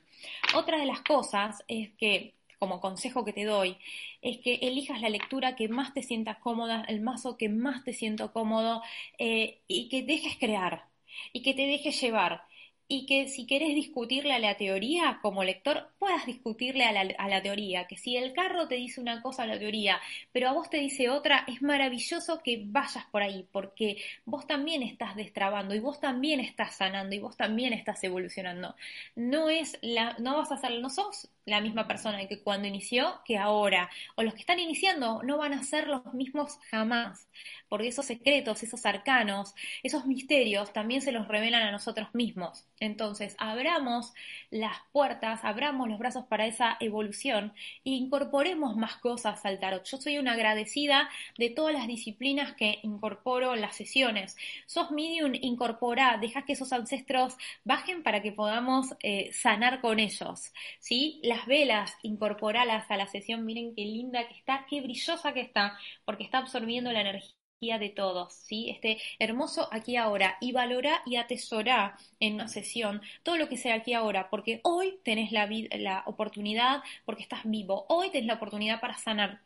[0.56, 3.78] Otra de las cosas es que como consejo que te doy,
[4.22, 7.94] es que elijas la lectura que más te sientas cómoda, el mazo que más te
[7.94, 8.82] siento cómodo
[9.20, 10.86] eh, y que dejes crear
[11.34, 12.44] y que te dejes llevar
[12.88, 17.86] y que si querés discutirle a la teoría como lector, puedas discutirle a la, teoría,
[17.88, 20.00] que si el carro te dice una cosa a la teoría,
[20.32, 24.84] pero a vos te dice otra, es maravilloso que vayas por ahí, porque vos también
[24.84, 28.76] estás destrabando y vos también estás sanando y vos también estás evolucionando.
[29.16, 33.22] No es la, no vas a ser, no sos la misma persona que cuando inició
[33.26, 37.28] que ahora, o los que están iniciando no van a ser los mismos jamás
[37.70, 42.66] porque esos secretos, esos arcanos, esos misterios también se los revelan a nosotros mismos.
[42.80, 44.14] Entonces, abramos
[44.52, 49.84] las puertas, abramos los brazos para esa evolución e incorporemos más cosas al tarot.
[49.86, 54.38] Yo soy una agradecida de todas las disciplinas que incorporo en las sesiones.
[54.66, 60.54] Sos medium, incorpora, deja que esos ancestros bajen para que podamos eh, sanar con ellos.
[60.80, 61.20] ¿sí?
[61.46, 66.24] Velas, incorporalas a la sesión, miren qué linda que está, qué brillosa que está, porque
[66.24, 68.70] está absorbiendo la energía de todos, ¿sí?
[68.70, 73.76] Este hermoso aquí ahora y valora y atesora en una sesión todo lo que sea
[73.76, 75.48] aquí ahora, porque hoy tenés la,
[75.78, 79.42] la oportunidad, porque estás vivo, hoy tenés la oportunidad para sanar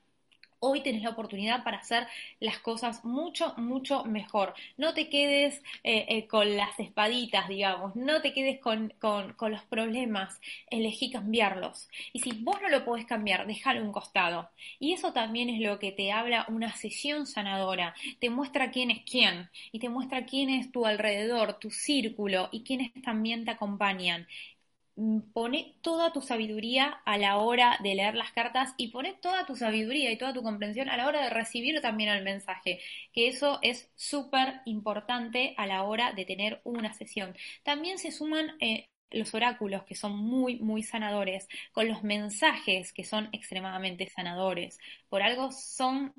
[0.61, 2.07] hoy tenés la oportunidad para hacer
[2.39, 4.53] las cosas mucho, mucho mejor.
[4.77, 10.39] No te quedes eh, eh, con las espaditas, digamos, no te quedes con, los problemas,
[10.69, 11.89] elegí cambiarlos.
[12.13, 14.49] Y si vos no lo podés cambiar, déjalo un costado.
[14.79, 17.95] Y eso también es lo que te habla una sesión sanadora.
[18.19, 22.63] Te muestra quién es quién y te muestra quién es tu alrededor, tu círculo y
[22.63, 24.27] quiénes también te acompañan.
[24.95, 29.45] Mm, pone toda tu sabiduría a la hora de leer las cartas y pone toda
[29.45, 32.79] tu sabiduría y toda tu comprensión a la hora de recibir también el mensaje,
[33.13, 37.35] que eso es súper importante a la hora de tener una sesión.
[37.63, 43.03] También se suman eh, los oráculos que son muy, muy sanadores, con los mensajes que
[43.05, 44.77] son extremadamente sanadores.
[45.09, 46.13] Por algo son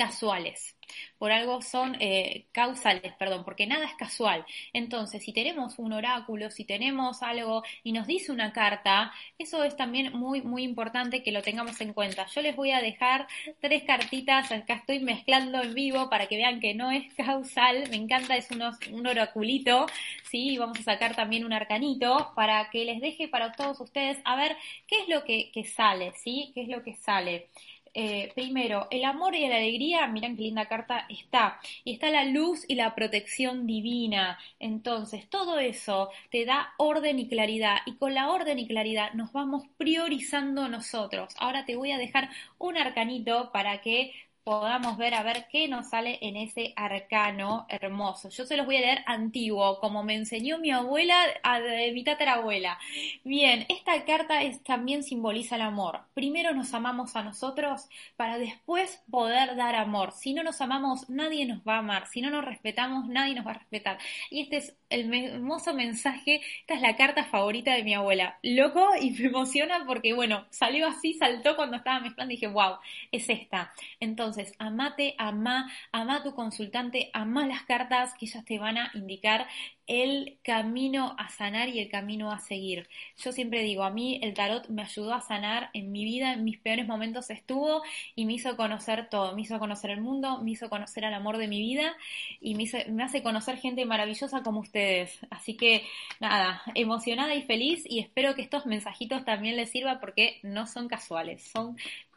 [0.00, 0.74] casuales
[1.18, 4.44] por algo son eh, causales, perdón, porque nada es casual.
[4.72, 9.76] Entonces, si tenemos un oráculo, si tenemos algo y nos dice una carta, eso es
[9.76, 12.26] también muy, muy importante que lo tengamos en cuenta.
[12.34, 13.26] Yo les voy a dejar
[13.60, 17.96] tres cartitas, acá estoy mezclando en vivo para que vean que no es causal, me
[17.96, 19.86] encanta, es un oraculito,
[20.24, 20.56] ¿sí?
[20.58, 24.56] Vamos a sacar también un arcanito para que les deje para todos ustedes a ver
[24.86, 26.50] qué es lo que, que sale, ¿sí?
[26.54, 27.48] ¿Qué es lo que sale?
[27.94, 31.60] Eh, primero, el amor y la alegría, miren qué linda carta está.
[31.84, 34.38] Y está la luz y la protección divina.
[34.58, 37.78] Entonces, todo eso te da orden y claridad.
[37.86, 41.34] Y con la orden y claridad nos vamos priorizando nosotros.
[41.38, 44.12] Ahora te voy a dejar un arcanito para que
[44.44, 48.28] podamos ver a ver qué nos sale en ese arcano hermoso.
[48.30, 51.60] Yo se los voy a leer antiguo, como me enseñó mi abuela, a,
[51.92, 52.78] mi tatarabuela.
[53.24, 56.00] Bien, esta carta también simboliza el amor.
[56.14, 60.12] Primero nos amamos a nosotros para después poder dar amor.
[60.12, 62.06] Si no nos amamos, nadie nos va a amar.
[62.06, 63.98] Si no nos respetamos, nadie nos va a respetar.
[64.30, 66.40] Y este es el hermoso mensaje.
[66.60, 68.38] Esta es la carta favorita de mi abuela.
[68.42, 72.76] Loco y me emociona porque, bueno, salió así, saltó cuando estaba mezclando y dije, wow,
[73.12, 73.72] es esta.
[74.00, 78.90] Entonces, entonces, amate, ama, ama tu consultante, ama las cartas que ellas te van a
[78.94, 79.48] indicar
[79.88, 82.88] el camino a sanar y el camino a seguir.
[83.16, 86.44] Yo siempre digo, a mí el tarot me ayudó a sanar en mi vida, en
[86.44, 87.82] mis peores momentos estuvo
[88.14, 91.36] y me hizo conocer todo, me hizo conocer el mundo, me hizo conocer al amor
[91.36, 91.96] de mi vida
[92.40, 95.18] y me, me hace conocer gente maravillosa como ustedes.
[95.30, 95.84] Así que
[96.20, 100.86] nada, emocionada y feliz y espero que estos mensajitos también les sirvan porque no son
[100.86, 101.76] casuales, son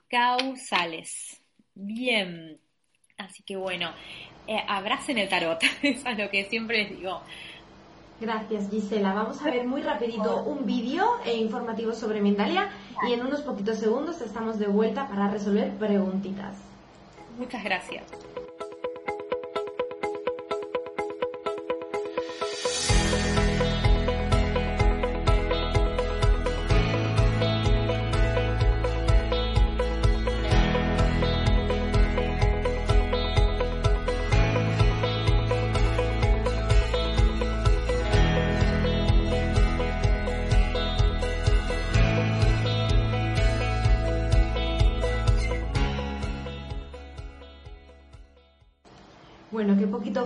[0.09, 1.42] causales.
[1.75, 2.59] Bien.
[3.17, 3.91] Así que bueno,
[4.47, 7.21] eh, abracen el tarot, eso es lo que siempre les digo.
[8.19, 9.13] Gracias Gisela.
[9.13, 12.69] Vamos a ver muy rapidito un vídeo e informativo sobre Mindalia
[13.07, 16.55] y en unos poquitos segundos estamos de vuelta para resolver preguntitas.
[17.37, 18.03] Muchas gracias.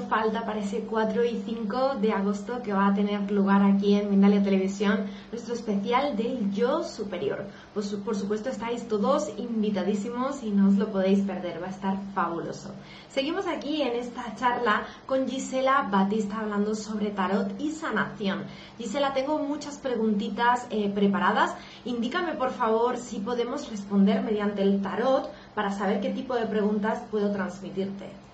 [0.07, 4.09] Falta para ese 4 y 5 de agosto que va a tener lugar aquí en
[4.09, 7.45] Mindalia Televisión, nuestro especial del Yo Superior.
[7.73, 12.71] Por supuesto estáis todos invitadísimos y no os lo podéis perder, va a estar fabuloso.
[13.09, 18.43] Seguimos aquí en esta charla con Gisela Batista hablando sobre tarot y sanación.
[18.77, 21.55] Gisela, tengo muchas preguntitas eh, preparadas.
[21.85, 27.03] Indícame por favor si podemos responder mediante el tarot para saber qué tipo de preguntas
[27.11, 28.26] puedo transmitirte.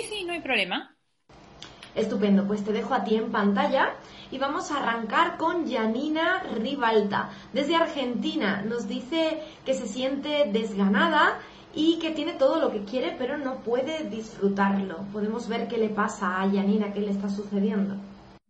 [0.00, 0.96] Sí, sí, no hay problema.
[1.94, 3.96] Estupendo, pues te dejo a ti en pantalla
[4.30, 7.28] y vamos a arrancar con Janina Rivalta.
[7.52, 11.38] Desde Argentina nos dice que se siente desganada
[11.74, 15.04] y que tiene todo lo que quiere pero no puede disfrutarlo.
[15.12, 17.96] Podemos ver qué le pasa a Janina, qué le está sucediendo.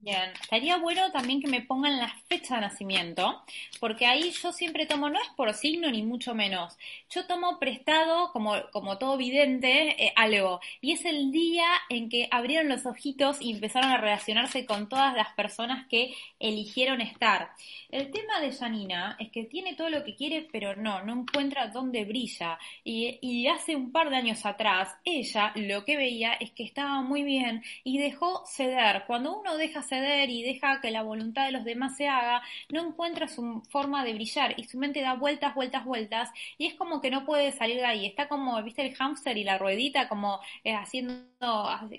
[0.02, 3.42] Bien, estaría bueno también que me pongan la fecha de nacimiento,
[3.80, 6.78] porque ahí yo siempre tomo, no es por signo ni mucho menos,
[7.10, 12.28] yo tomo prestado, como, como todo vidente, eh, algo, y es el día en que
[12.30, 17.50] abrieron los ojitos y empezaron a relacionarse con todas las personas que eligieron estar.
[17.90, 21.66] El tema de Janina es que tiene todo lo que quiere, pero no, no encuentra
[21.66, 26.52] dónde brilla, y, y hace un par de años atrás, ella lo que veía es
[26.52, 29.04] que estaba muy bien y dejó ceder.
[29.06, 33.28] Cuando uno deja y deja que la voluntad de los demás se haga, no encuentra
[33.28, 37.10] su forma de brillar y su mente da vueltas, vueltas, vueltas y es como que
[37.10, 38.06] no puede salir de ahí.
[38.06, 41.24] Está como, viste, el hámster y la ruedita como eh, haciendo,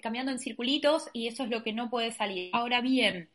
[0.02, 2.50] cambiando en circulitos y eso es lo que no puede salir.
[2.54, 3.30] Ahora bien,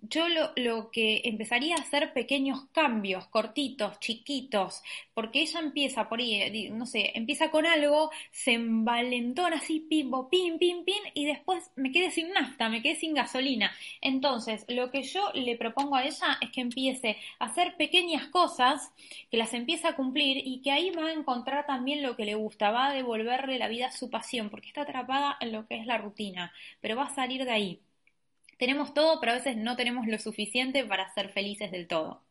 [0.00, 4.82] yo lo, lo, que empezaría a hacer pequeños cambios, cortitos, chiquitos,
[5.12, 10.28] porque ella empieza por ahí, eh, no sé, empieza con algo, se envalentona así, pimbo,
[10.30, 13.72] pim, pim, pim, y después me quedé sin nafta, me quedé sin gasolina.
[14.00, 18.92] Entonces, lo que yo le propongo a ella es que empiece a hacer pequeñas cosas,
[19.30, 22.34] que las empiece a cumplir y que ahí va a encontrar también lo que le
[22.34, 25.76] gusta, va a devolverle la vida a su pasión, porque está atrapada en lo que
[25.76, 27.80] es la rutina, pero va a salir de ahí.
[28.58, 32.22] Tenemos todo, pero a veces no tenemos lo suficiente para ser felices del todo.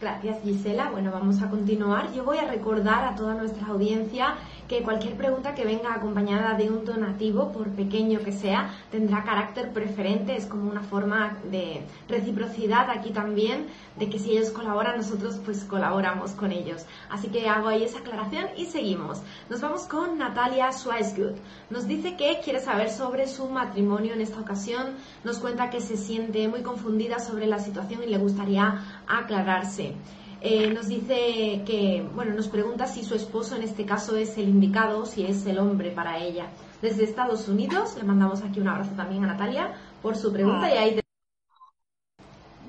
[0.00, 0.90] Gracias Gisela.
[0.90, 2.12] Bueno, vamos a continuar.
[2.12, 4.34] Yo voy a recordar a toda nuestra audiencia
[4.68, 9.72] que cualquier pregunta que venga acompañada de un donativo, por pequeño que sea, tendrá carácter
[9.72, 10.36] preferente.
[10.36, 15.64] Es como una forma de reciprocidad aquí también, de que si ellos colaboran, nosotros pues
[15.64, 16.84] colaboramos con ellos.
[17.10, 19.22] Así que hago ahí esa aclaración y seguimos.
[19.48, 21.36] Nos vamos con Natalia Schweisgut.
[21.70, 24.96] Nos dice que quiere saber sobre su matrimonio en esta ocasión.
[25.24, 29.94] Nos cuenta que se siente muy confundida sobre la situación y le gustaría aclararse.
[30.40, 34.48] Eh, nos dice que, bueno, nos pregunta si su esposo en este caso es el
[34.48, 36.50] indicado, si es el hombre para ella.
[36.82, 40.76] Desde Estados Unidos le mandamos aquí un abrazo también a Natalia por su pregunta y
[40.76, 41.02] ahí te...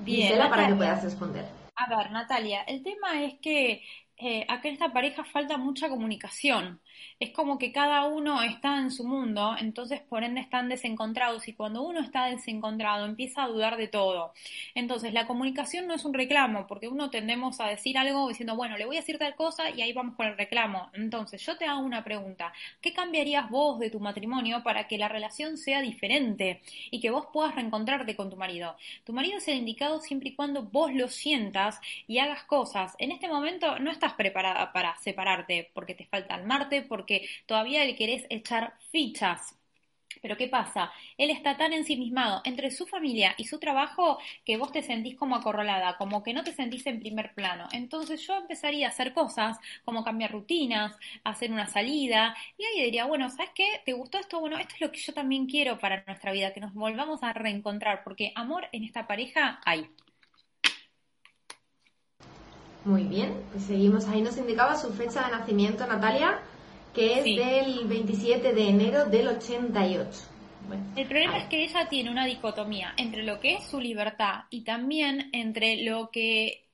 [0.00, 1.44] Bien, para que puedas responder.
[1.76, 3.82] A ver, Natalia, el tema es que
[4.16, 6.80] eh, acá en esta pareja falta mucha comunicación
[7.20, 11.52] es como que cada uno está en su mundo, entonces por ende están desencontrados y
[11.52, 14.32] cuando uno está desencontrado empieza a dudar de todo.
[14.74, 18.76] Entonces la comunicación no es un reclamo, porque uno tendemos a decir algo diciendo, bueno,
[18.76, 20.90] le voy a decir tal cosa y ahí vamos con el reclamo.
[20.92, 25.08] Entonces yo te hago una pregunta, ¿qué cambiarías vos de tu matrimonio para que la
[25.08, 28.76] relación sea diferente y que vos puedas reencontrarte con tu marido?
[29.04, 32.94] Tu marido es el indicado siempre y cuando vos lo sientas y hagas cosas.
[32.98, 37.84] En este momento no estás preparada para separarte porque te falta el Marte, porque todavía
[37.84, 39.58] le querés echar fichas.
[40.22, 40.90] Pero ¿qué pasa?
[41.16, 45.36] Él está tan ensimismado entre su familia y su trabajo que vos te sentís como
[45.36, 47.68] acorralada, como que no te sentís en primer plano.
[47.72, 53.06] Entonces yo empezaría a hacer cosas como cambiar rutinas, hacer una salida y ahí diría,
[53.06, 53.80] bueno, ¿sabes qué?
[53.84, 54.40] ¿Te gustó esto?
[54.40, 57.32] Bueno, esto es lo que yo también quiero para nuestra vida, que nos volvamos a
[57.32, 59.88] reencontrar, porque amor en esta pareja hay.
[62.84, 64.06] Muy bien, pues seguimos.
[64.08, 66.40] Ahí nos indicaba su fecha de nacimiento, Natalia
[66.94, 70.10] que es del 27 de enero del 88.
[70.96, 74.62] El problema es que ella tiene una dicotomía entre lo que es su libertad y
[74.62, 76.66] también entre lo que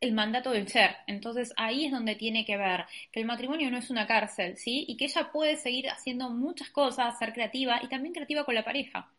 [0.00, 0.96] el mandato del ser.
[1.06, 4.84] Entonces ahí es donde tiene que ver que el matrimonio no es una cárcel, ¿sí?
[4.88, 8.64] Y que ella puede seguir haciendo muchas cosas, ser creativa y también creativa con la
[8.64, 9.10] pareja.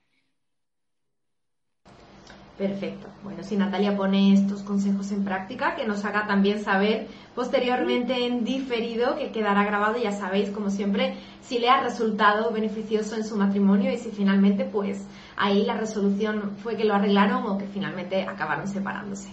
[2.57, 3.07] Perfecto.
[3.23, 8.43] Bueno, si Natalia pone estos consejos en práctica, que nos haga también saber posteriormente en
[8.43, 13.37] diferido, que quedará grabado, ya sabéis, como siempre, si le ha resultado beneficioso en su
[13.37, 18.23] matrimonio y si finalmente, pues, ahí la resolución fue que lo arreglaron o que finalmente
[18.23, 19.29] acabaron separándose.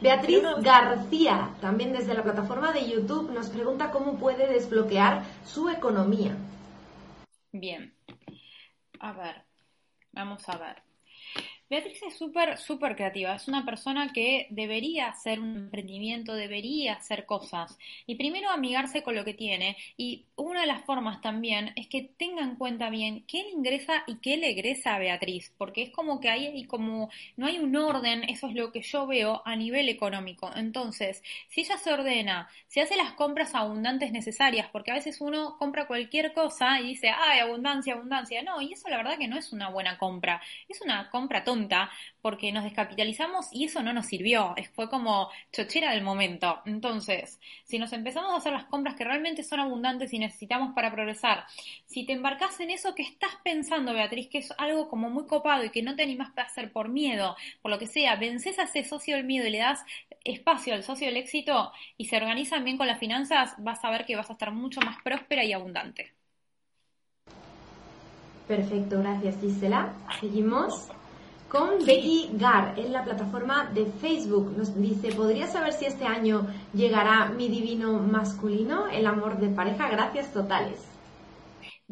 [0.00, 6.36] Beatriz García, también desde la plataforma de YouTube, nos pregunta cómo puede desbloquear su economía.
[7.52, 7.94] Bien.
[8.98, 9.44] A ver,
[10.12, 10.83] vamos a ver.
[11.70, 13.34] Beatriz es súper, súper creativa.
[13.34, 17.78] Es una persona que debería hacer un emprendimiento, debería hacer cosas.
[18.06, 19.78] Y primero amigarse con lo que tiene.
[19.96, 24.04] Y una de las formas también es que tenga en cuenta bien qué le ingresa
[24.06, 25.54] y qué le egresa a Beatriz.
[25.56, 29.06] Porque es como que hay como, no hay un orden, eso es lo que yo
[29.06, 30.50] veo a nivel económico.
[30.54, 35.56] Entonces, si ella se ordena, si hace las compras abundantes necesarias, porque a veces uno
[35.58, 38.42] compra cualquier cosa y dice, ay, abundancia, abundancia.
[38.42, 40.42] No, y eso la verdad que no es una buena compra.
[40.68, 41.53] Es una compra tonta
[42.20, 44.54] porque nos descapitalizamos y eso no nos sirvió.
[44.74, 46.60] Fue como chochera del momento.
[46.66, 50.92] Entonces, si nos empezamos a hacer las compras que realmente son abundantes y necesitamos para
[50.92, 51.44] progresar,
[51.86, 55.64] si te embarcas en eso que estás pensando, Beatriz, que es algo como muy copado
[55.64, 58.64] y que no te animas a hacer por miedo, por lo que sea, vences a
[58.64, 59.84] ese socio del miedo y le das
[60.24, 64.06] espacio al socio del éxito y se organizan bien con las finanzas, vas a ver
[64.06, 66.12] que vas a estar mucho más próspera y abundante.
[68.48, 69.92] Perfecto, gracias Gisela.
[70.20, 70.90] Seguimos
[71.54, 74.52] con Becky Gar en la plataforma de Facebook.
[74.56, 79.88] Nos dice, ¿podría saber si este año llegará mi divino masculino, el amor de pareja?
[79.88, 80.93] Gracias totales.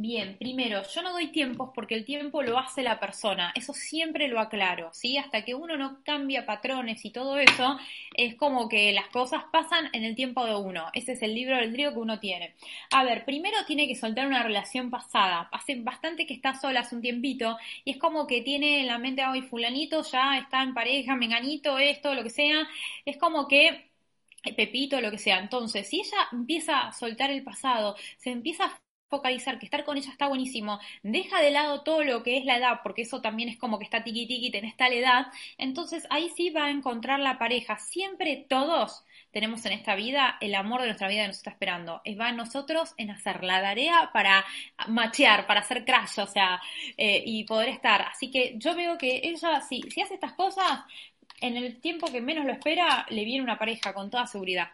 [0.04, 4.26] Bien, primero, yo no doy tiempos porque el tiempo lo hace la persona, eso siempre
[4.26, 5.16] lo aclaro, ¿sí?
[5.16, 7.78] Hasta que uno no cambia patrones y todo eso,
[8.16, 11.56] es como que las cosas pasan en el tiempo de uno, ese es el libro
[11.56, 12.54] del trío que uno tiene.
[12.90, 16.96] A ver, primero tiene que soltar una relación pasada, hace bastante que está sola hace
[16.96, 20.74] un tiempito y es como que tiene en la mente, ay, fulanito ya está en
[20.74, 22.66] pareja, menganito, esto, lo que sea,
[23.04, 23.92] es como que
[24.44, 25.38] eh, Pepito, lo que sea.
[25.38, 28.81] Entonces, si ella empieza a soltar el pasado, se empieza a
[29.12, 32.56] focalizar que estar con ella está buenísimo, deja de lado todo lo que es la
[32.56, 35.26] edad, porque eso también es como que está tiqui tiqui, tenés tal edad,
[35.58, 37.76] entonces ahí sí va a encontrar la pareja.
[37.76, 42.00] Siempre todos tenemos en esta vida el amor de nuestra vida que nos está esperando.
[42.04, 44.46] Es va en nosotros en hacer la tarea para
[44.88, 46.58] machear, para hacer crash, o sea,
[46.96, 48.00] eh, y poder estar.
[48.00, 50.84] Así que yo veo que ella, si, si hace estas cosas,
[51.42, 54.68] en el tiempo que menos lo espera, le viene una pareja con toda seguridad.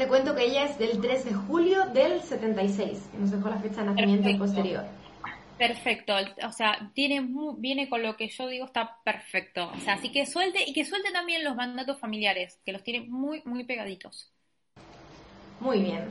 [0.00, 3.58] Te cuento que ella es del 3 de julio del 76, que nos dejó la
[3.58, 4.84] fecha de nacimiento posterior.
[5.58, 7.28] Perfecto, o sea, tiene
[7.58, 9.70] viene con lo que yo digo, está perfecto.
[9.76, 13.06] O sea, así que suelte y que suelte también los mandatos familiares, que los tiene
[13.10, 14.32] muy, muy pegaditos.
[15.60, 16.08] Muy bien.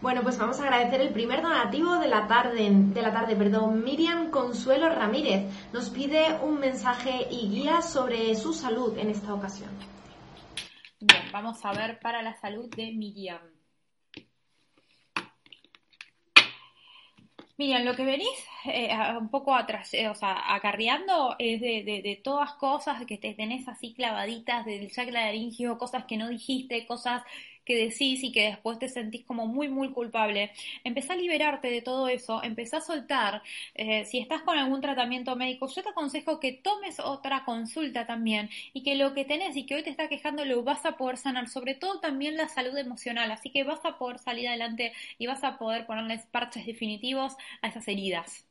[0.00, 3.84] Bueno, pues vamos a agradecer el primer donativo de la tarde, de la tarde, perdón.
[3.84, 9.70] Miriam Consuelo Ramírez nos pide un mensaje y guía sobre su salud en esta ocasión.
[11.08, 13.38] Bien, vamos a ver para la salud de Miriam.
[17.56, 18.28] Miriam, lo que venís
[18.64, 23.18] eh, un poco atrás, eh, o sea, acarreando es de, de, de, todas cosas que
[23.18, 27.22] te tenés así clavaditas del chakra laringio, cosas que no dijiste, cosas
[27.66, 30.52] que decís y que después te sentís como muy, muy culpable,
[30.84, 33.42] empezá a liberarte de todo eso, empezá a soltar.
[33.74, 38.48] Eh, si estás con algún tratamiento médico, yo te aconsejo que tomes otra consulta también
[38.72, 41.18] y que lo que tenés y que hoy te está quejando lo vas a poder
[41.18, 45.26] sanar, sobre todo también la salud emocional, así que vas a poder salir adelante y
[45.26, 48.46] vas a poder ponerles parches definitivos a esas heridas.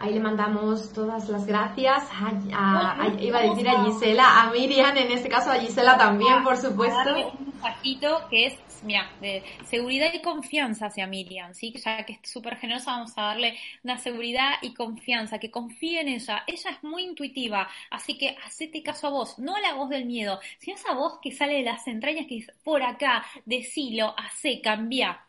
[0.00, 5.10] Ahí le mandamos todas las gracias a, iba a decir a Gisela, a Miriam, en
[5.10, 7.14] este caso a Gisela también, por supuesto.
[7.14, 11.74] Un mensajito que es, mira, de seguridad y confianza hacia Miriam, ¿sí?
[11.84, 16.08] Ya que es súper generosa, vamos a darle una seguridad y confianza, que confíe en
[16.10, 16.44] ella.
[16.46, 20.04] Ella es muy intuitiva, así que hacete caso a vos, no a la voz del
[20.04, 24.14] miedo, sino a esa voz que sale de las entrañas que dice, por acá, decilo,
[24.16, 25.24] hace, cambia.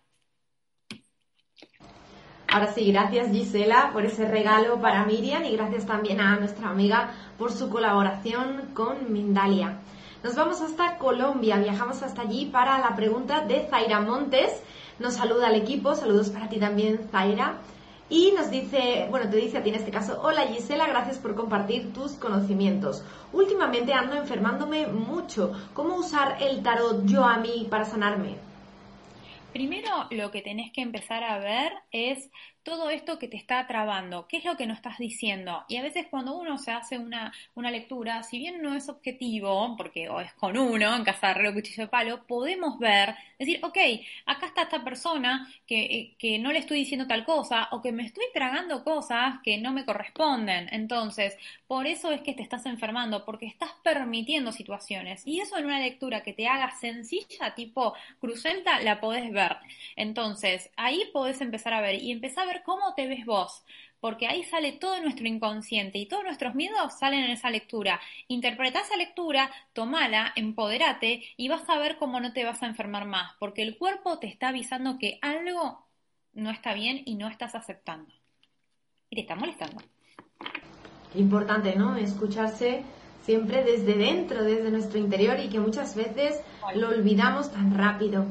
[2.51, 7.11] Ahora sí, gracias Gisela por ese regalo para Miriam y gracias también a nuestra amiga
[7.37, 9.77] por su colaboración con Mindalia.
[10.23, 14.63] Nos vamos hasta Colombia, viajamos hasta allí para la pregunta de Zaira Montes.
[14.97, 17.57] Nos saluda al equipo, saludos para ti también Zaira.
[18.09, 21.35] Y nos dice, bueno, te dice a ti en este caso, hola Gisela, gracias por
[21.35, 23.03] compartir tus conocimientos.
[23.31, 25.51] Últimamente ando enfermándome mucho.
[25.75, 28.48] ¿Cómo usar el tarot yo a mí para sanarme?
[29.51, 32.29] Primero lo que tenés que empezar a ver es
[32.63, 35.63] todo esto que te está trabando, qué es lo que no estás diciendo.
[35.67, 39.75] Y a veces cuando uno se hace una, una lectura, si bien no es objetivo,
[39.77, 43.59] porque o es con uno, en casa de arreglo cuchillo de palo, podemos ver, decir,
[43.63, 43.77] ok,
[44.25, 47.91] acá está esta persona que, eh, que no le estoy diciendo tal cosa o que
[47.91, 50.67] me estoy tragando cosas que no me corresponden.
[50.71, 51.37] Entonces,
[51.67, 55.25] por eso es que te estás enfermando, porque estás permitiendo situaciones.
[55.25, 59.57] Y eso en una lectura que te haga sencilla, tipo crucenta, la podés ver.
[59.95, 63.63] Entonces, ahí podés empezar a ver y empezar a ver cómo te ves vos
[63.99, 67.99] porque ahí sale todo nuestro inconsciente y todos nuestros miedos salen en esa lectura.
[68.27, 73.05] Interpreta esa lectura, tomala, empoderate y vas a ver cómo no te vas a enfermar
[73.05, 75.85] más, porque el cuerpo te está avisando que algo
[76.33, 78.13] no está bien y no estás aceptando.
[79.09, 79.81] Y te está molestando.
[81.15, 81.97] Importante, ¿no?
[81.97, 82.83] Escucharse
[83.25, 86.39] siempre desde dentro, desde nuestro interior y que muchas veces
[86.75, 88.25] lo olvidamos tan rápido.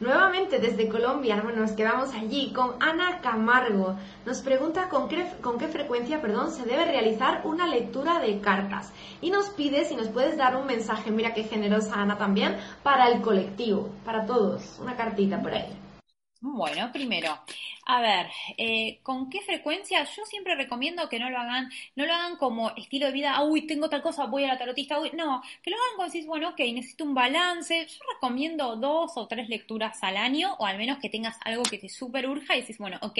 [0.00, 3.96] Nuevamente desde Colombia, bueno, nos quedamos allí con Ana Camargo.
[4.24, 8.92] Nos pregunta con qué, con qué frecuencia perdón, se debe realizar una lectura de cartas.
[9.20, 13.08] Y nos pide si nos puedes dar un mensaje, mira qué generosa Ana también, para
[13.08, 14.78] el colectivo, para todos.
[14.80, 15.87] Una cartita por ahí.
[16.40, 17.36] Bueno, primero,
[17.84, 20.04] a ver, eh, ¿con qué frecuencia?
[20.04, 23.66] Yo siempre recomiendo que no lo hagan, no lo hagan como estilo de vida, uy,
[23.66, 26.50] tengo tal cosa, voy a la tarotista, uy, no, que lo hagan cuando decís, bueno,
[26.50, 27.86] ok, necesito un balance.
[27.86, 31.78] Yo recomiendo dos o tres lecturas al año, o al menos que tengas algo que
[31.78, 33.18] te super urja y decís, bueno, ok,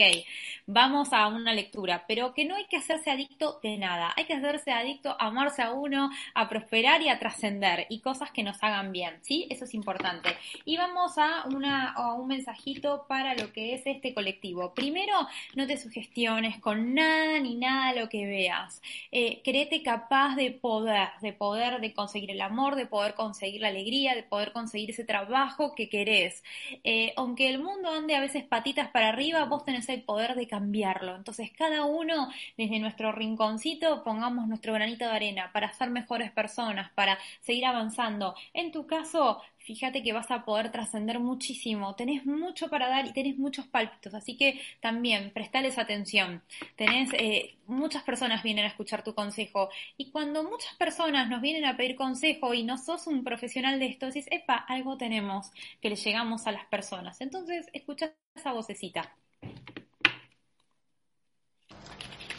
[0.65, 4.33] vamos a una lectura, pero que no hay que hacerse adicto de nada, hay que
[4.35, 8.63] hacerse adicto a amarse a uno, a prosperar y a trascender, y cosas que nos
[8.63, 9.45] hagan bien, ¿sí?
[9.49, 10.29] Eso es importante.
[10.63, 14.75] Y vamos a, una, a un mensajito para lo que es este colectivo.
[14.75, 15.13] Primero,
[15.55, 18.83] no te sugestiones con nada ni nada lo que veas.
[19.11, 23.69] Eh, créete capaz de poder, de poder de conseguir el amor, de poder conseguir la
[23.69, 26.43] alegría, de poder conseguir ese trabajo que querés.
[26.83, 30.47] Eh, aunque el mundo ande a veces patitas para arriba, vos tenés el poder de
[30.47, 31.15] cambiarlo.
[31.15, 36.91] Entonces, cada uno desde nuestro rinconcito pongamos nuestro granito de arena para ser mejores personas,
[36.91, 38.35] para seguir avanzando.
[38.53, 43.13] En tu caso, fíjate que vas a poder trascender muchísimo, tenés mucho para dar y
[43.13, 46.41] tenés muchos pálpitos, así que también prestales atención.
[46.75, 51.65] Tenés, eh, muchas personas vienen a escuchar tu consejo y cuando muchas personas nos vienen
[51.65, 55.51] a pedir consejo y no sos un profesional de esto, decís, epa, algo tenemos
[55.81, 57.21] que le llegamos a las personas.
[57.21, 59.15] Entonces, escucha esa vocecita.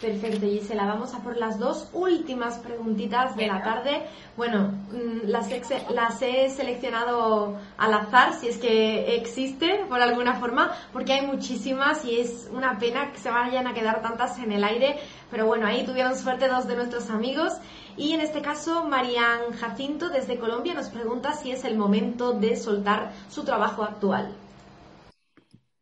[0.00, 0.86] Perfecto, Gisela.
[0.86, 4.06] Vamos a por las dos últimas preguntitas de la tarde.
[4.34, 5.46] Bueno, mm, las,
[5.90, 12.02] las he seleccionado al azar, si es que existe por alguna forma, porque hay muchísimas
[12.06, 14.98] y es una pena que se vayan a quedar tantas en el aire.
[15.30, 17.52] Pero bueno, ahí tuvieron suerte dos de nuestros amigos.
[17.98, 22.56] Y en este caso, Marian Jacinto desde Colombia nos pregunta si es el momento de
[22.56, 24.34] soltar su trabajo actual.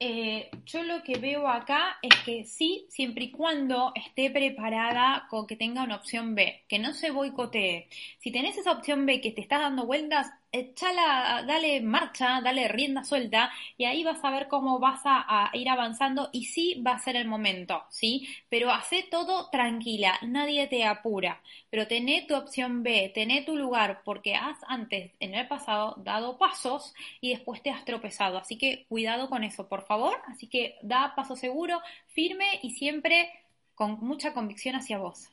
[0.00, 5.46] Eh, yo lo que veo acá es que sí, siempre y cuando esté preparada con
[5.46, 7.88] que tenga una opción B, que no se boicotee.
[8.18, 13.04] Si tenés esa opción B que te estás dando vueltas, echala, dale marcha, dale rienda
[13.04, 16.98] suelta y ahí vas a ver cómo vas a, ir avanzando y sí va a
[16.98, 18.28] ser el momento, ¿sí?
[18.48, 21.40] Pero hace todo tranquila, nadie te apura,
[21.70, 26.38] pero tené tu opción B, tené tu lugar porque has antes, en el pasado, dado
[26.38, 30.76] pasos y después te has tropezado, así que cuidado con eso, por favor, así que
[30.82, 33.30] da paso seguro, firme y siempre
[33.74, 35.30] con mucha convicción hacia vos.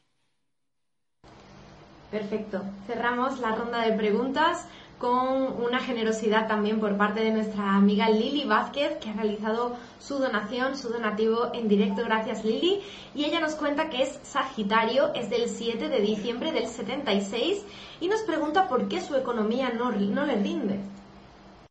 [2.11, 2.63] Perfecto.
[2.87, 8.45] Cerramos la ronda de preguntas con una generosidad también por parte de nuestra amiga Lili
[8.45, 12.03] Vázquez, que ha realizado su donación, su donativo en directo.
[12.03, 12.81] Gracias Lili.
[13.13, 17.65] Y ella nos cuenta que es Sagitario, es del 7 de diciembre del 76
[17.99, 20.79] y nos pregunta por qué su economía no, no le rinde.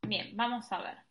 [0.07, 1.04] Bien, vamos a ver.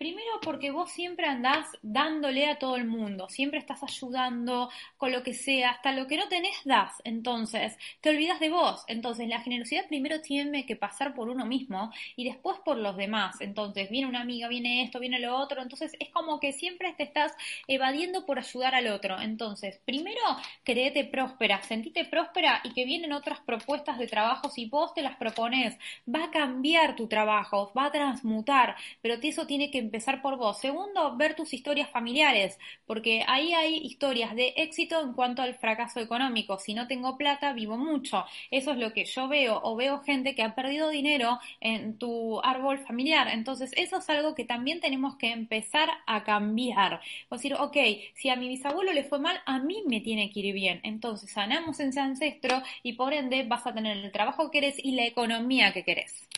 [0.00, 5.22] Primero porque vos siempre andás dándole a todo el mundo, siempre estás ayudando con lo
[5.22, 6.94] que sea, hasta lo que no tenés das.
[7.04, 8.82] Entonces, te olvidas de vos.
[8.86, 13.42] Entonces, la generosidad primero tiene que pasar por uno mismo y después por los demás.
[13.42, 15.60] Entonces, viene una amiga, viene esto, viene lo otro.
[15.60, 17.34] Entonces, es como que siempre te estás
[17.68, 19.20] evadiendo por ayudar al otro.
[19.20, 20.22] Entonces, primero,
[20.64, 24.48] créete próspera, sentite próspera y que vienen otras propuestas de trabajo.
[24.48, 25.76] Si vos te las propones,
[26.08, 30.60] va a cambiar tu trabajo, va a transmutar, pero eso tiene que empezar por vos.
[30.60, 35.98] Segundo, ver tus historias familiares, porque ahí hay historias de éxito en cuanto al fracaso
[35.98, 36.58] económico.
[36.58, 38.24] Si no tengo plata, vivo mucho.
[38.52, 42.40] Eso es lo que yo veo o veo gente que ha perdido dinero en tu
[42.42, 43.26] árbol familiar.
[43.28, 47.00] Entonces, eso es algo que también tenemos que empezar a cambiar.
[47.28, 47.76] O decir, ok,
[48.14, 50.80] si a mi bisabuelo le fue mal, a mí me tiene que ir bien.
[50.84, 54.92] Entonces, sanamos ese ancestro y por ende vas a tener el trabajo que querés y
[54.92, 56.30] la economía que querés.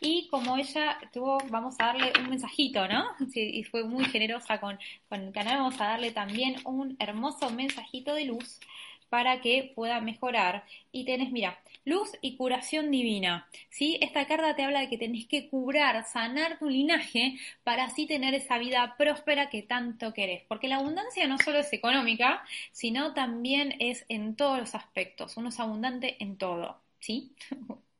[0.00, 3.04] Y como ella tuvo, vamos a darle un mensajito, ¿no?
[3.34, 8.14] y fue muy generosa con, con el canal, vamos a darle también un hermoso mensajito
[8.14, 8.60] de luz
[9.08, 10.64] para que pueda mejorar.
[10.92, 13.48] Y tenés, mira, luz y curación divina.
[13.70, 13.98] ¿sí?
[14.00, 18.34] Esta carta te habla de que tenés que curar, sanar tu linaje para así tener
[18.34, 20.42] esa vida próspera que tanto querés.
[20.48, 25.36] Porque la abundancia no solo es económica, sino también es en todos los aspectos.
[25.36, 26.80] Uno es abundante en todo.
[27.00, 27.32] ¿Sí?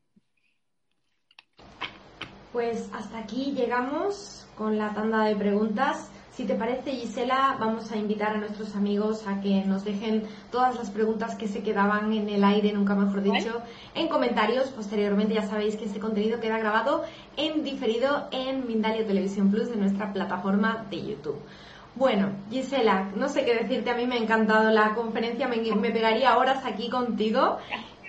[2.57, 6.09] Pues hasta aquí llegamos con la tanda de preguntas.
[6.33, 10.75] Si te parece, Gisela, vamos a invitar a nuestros amigos a que nos dejen todas
[10.75, 13.61] las preguntas que se quedaban en el aire, nunca mejor dicho,
[13.95, 14.69] en comentarios.
[14.69, 17.05] Posteriormente ya sabéis que este contenido queda grabado
[17.37, 21.39] en diferido en Mindalia Televisión Plus de nuestra plataforma de YouTube.
[21.95, 25.91] Bueno, Gisela, no sé qué decirte, a mí me ha encantado la conferencia, me, me
[25.91, 27.59] pegaría horas aquí contigo.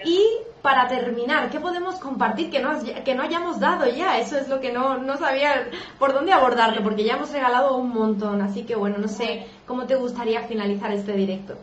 [0.05, 0.21] Y
[0.67, 2.71] para terminar, ¿qué podemos compartir que no,
[3.05, 4.19] que no hayamos dado ya?
[4.19, 7.87] Eso es lo que no, no sabía por dónde abordarlo, porque ya hemos regalado un
[7.93, 8.41] montón.
[8.41, 11.55] Así que bueno, no sé cómo te gustaría finalizar este directo.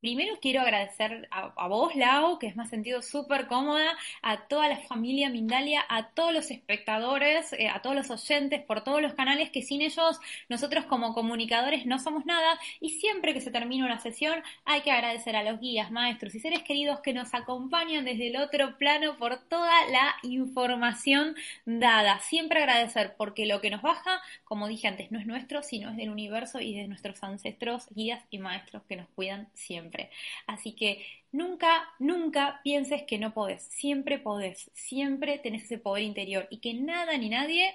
[0.00, 4.66] Primero quiero agradecer a, vos, Lau, que es me ha sentido súper cómoda, a toda
[4.68, 9.12] la familia Mindalia, a todos los espectadores, eh, a todos los oyentes por todos los
[9.12, 13.84] canales, que sin ellos nosotros como comunicadores no somos nada y siempre que se termina
[13.84, 18.06] una sesión hay que agradecer a los guías, maestros y seres queridos que nos acompañan
[18.06, 21.34] desde el otro plano por toda la información
[21.66, 22.20] dada.
[22.20, 25.96] Siempre agradecer porque lo que nos baja, como dije antes, no es nuestro, sino es
[25.98, 29.89] del universo y de nuestros ancestros, guías y maestros que nos cuidan siempre.
[30.46, 33.62] Así que nunca, nunca pienses que no podés.
[33.64, 34.70] Siempre podés.
[34.74, 37.74] Siempre tenés ese poder interior y que nada ni nadie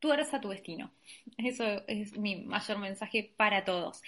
[0.00, 0.90] tuerza tu destino.
[1.36, 4.02] Eso es mi mayor mensaje para todos.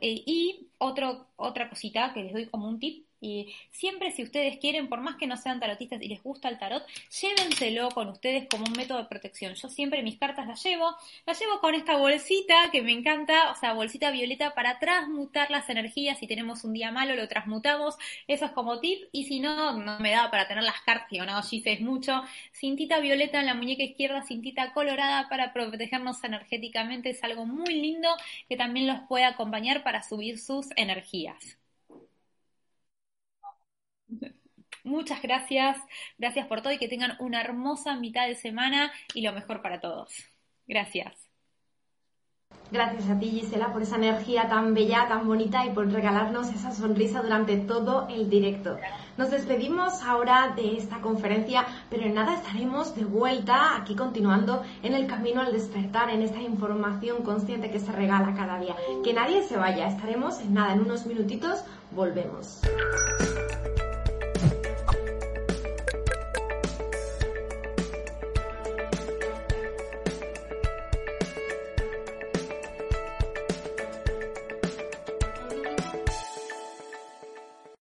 [0.00, 4.88] Eh, y otra cosita que les doy como un tip y siempre si ustedes quieren,
[4.88, 6.84] por más que no sean tarotistas y les gusta el tarot,
[7.20, 9.54] llévenselo con ustedes como un método de protección.
[9.54, 10.94] Yo siempre mis cartas las llevo,
[11.26, 15.68] las llevo con esta bolsita que me encanta, o sea, bolsita violeta para transmutar las
[15.70, 16.18] energías.
[16.18, 17.96] Si tenemos un día malo, lo transmutamos.
[18.28, 19.08] Eso es como tip.
[19.12, 22.22] Y si no, no me da para tener las cartas, digo, no, Gise es mucho.
[22.52, 27.10] Cintita violeta en la muñeca izquierda, cintita colorada para protegernos energéticamente.
[27.10, 28.08] Es algo muy lindo
[28.48, 31.58] que también los puede acompañar para subir sus energías.
[34.84, 35.78] Muchas gracias,
[36.18, 39.80] gracias por todo y que tengan una hermosa mitad de semana y lo mejor para
[39.80, 40.12] todos.
[40.66, 41.30] Gracias.
[42.70, 46.72] Gracias a ti, Gisela, por esa energía tan bella, tan bonita y por regalarnos esa
[46.72, 48.78] sonrisa durante todo el directo.
[49.16, 54.94] Nos despedimos ahora de esta conferencia, pero en nada estaremos de vuelta aquí continuando en
[54.94, 58.76] el camino al despertar, en esta información consciente que se regala cada día.
[59.04, 62.60] Que nadie se vaya, estaremos en nada, en unos minutitos volvemos.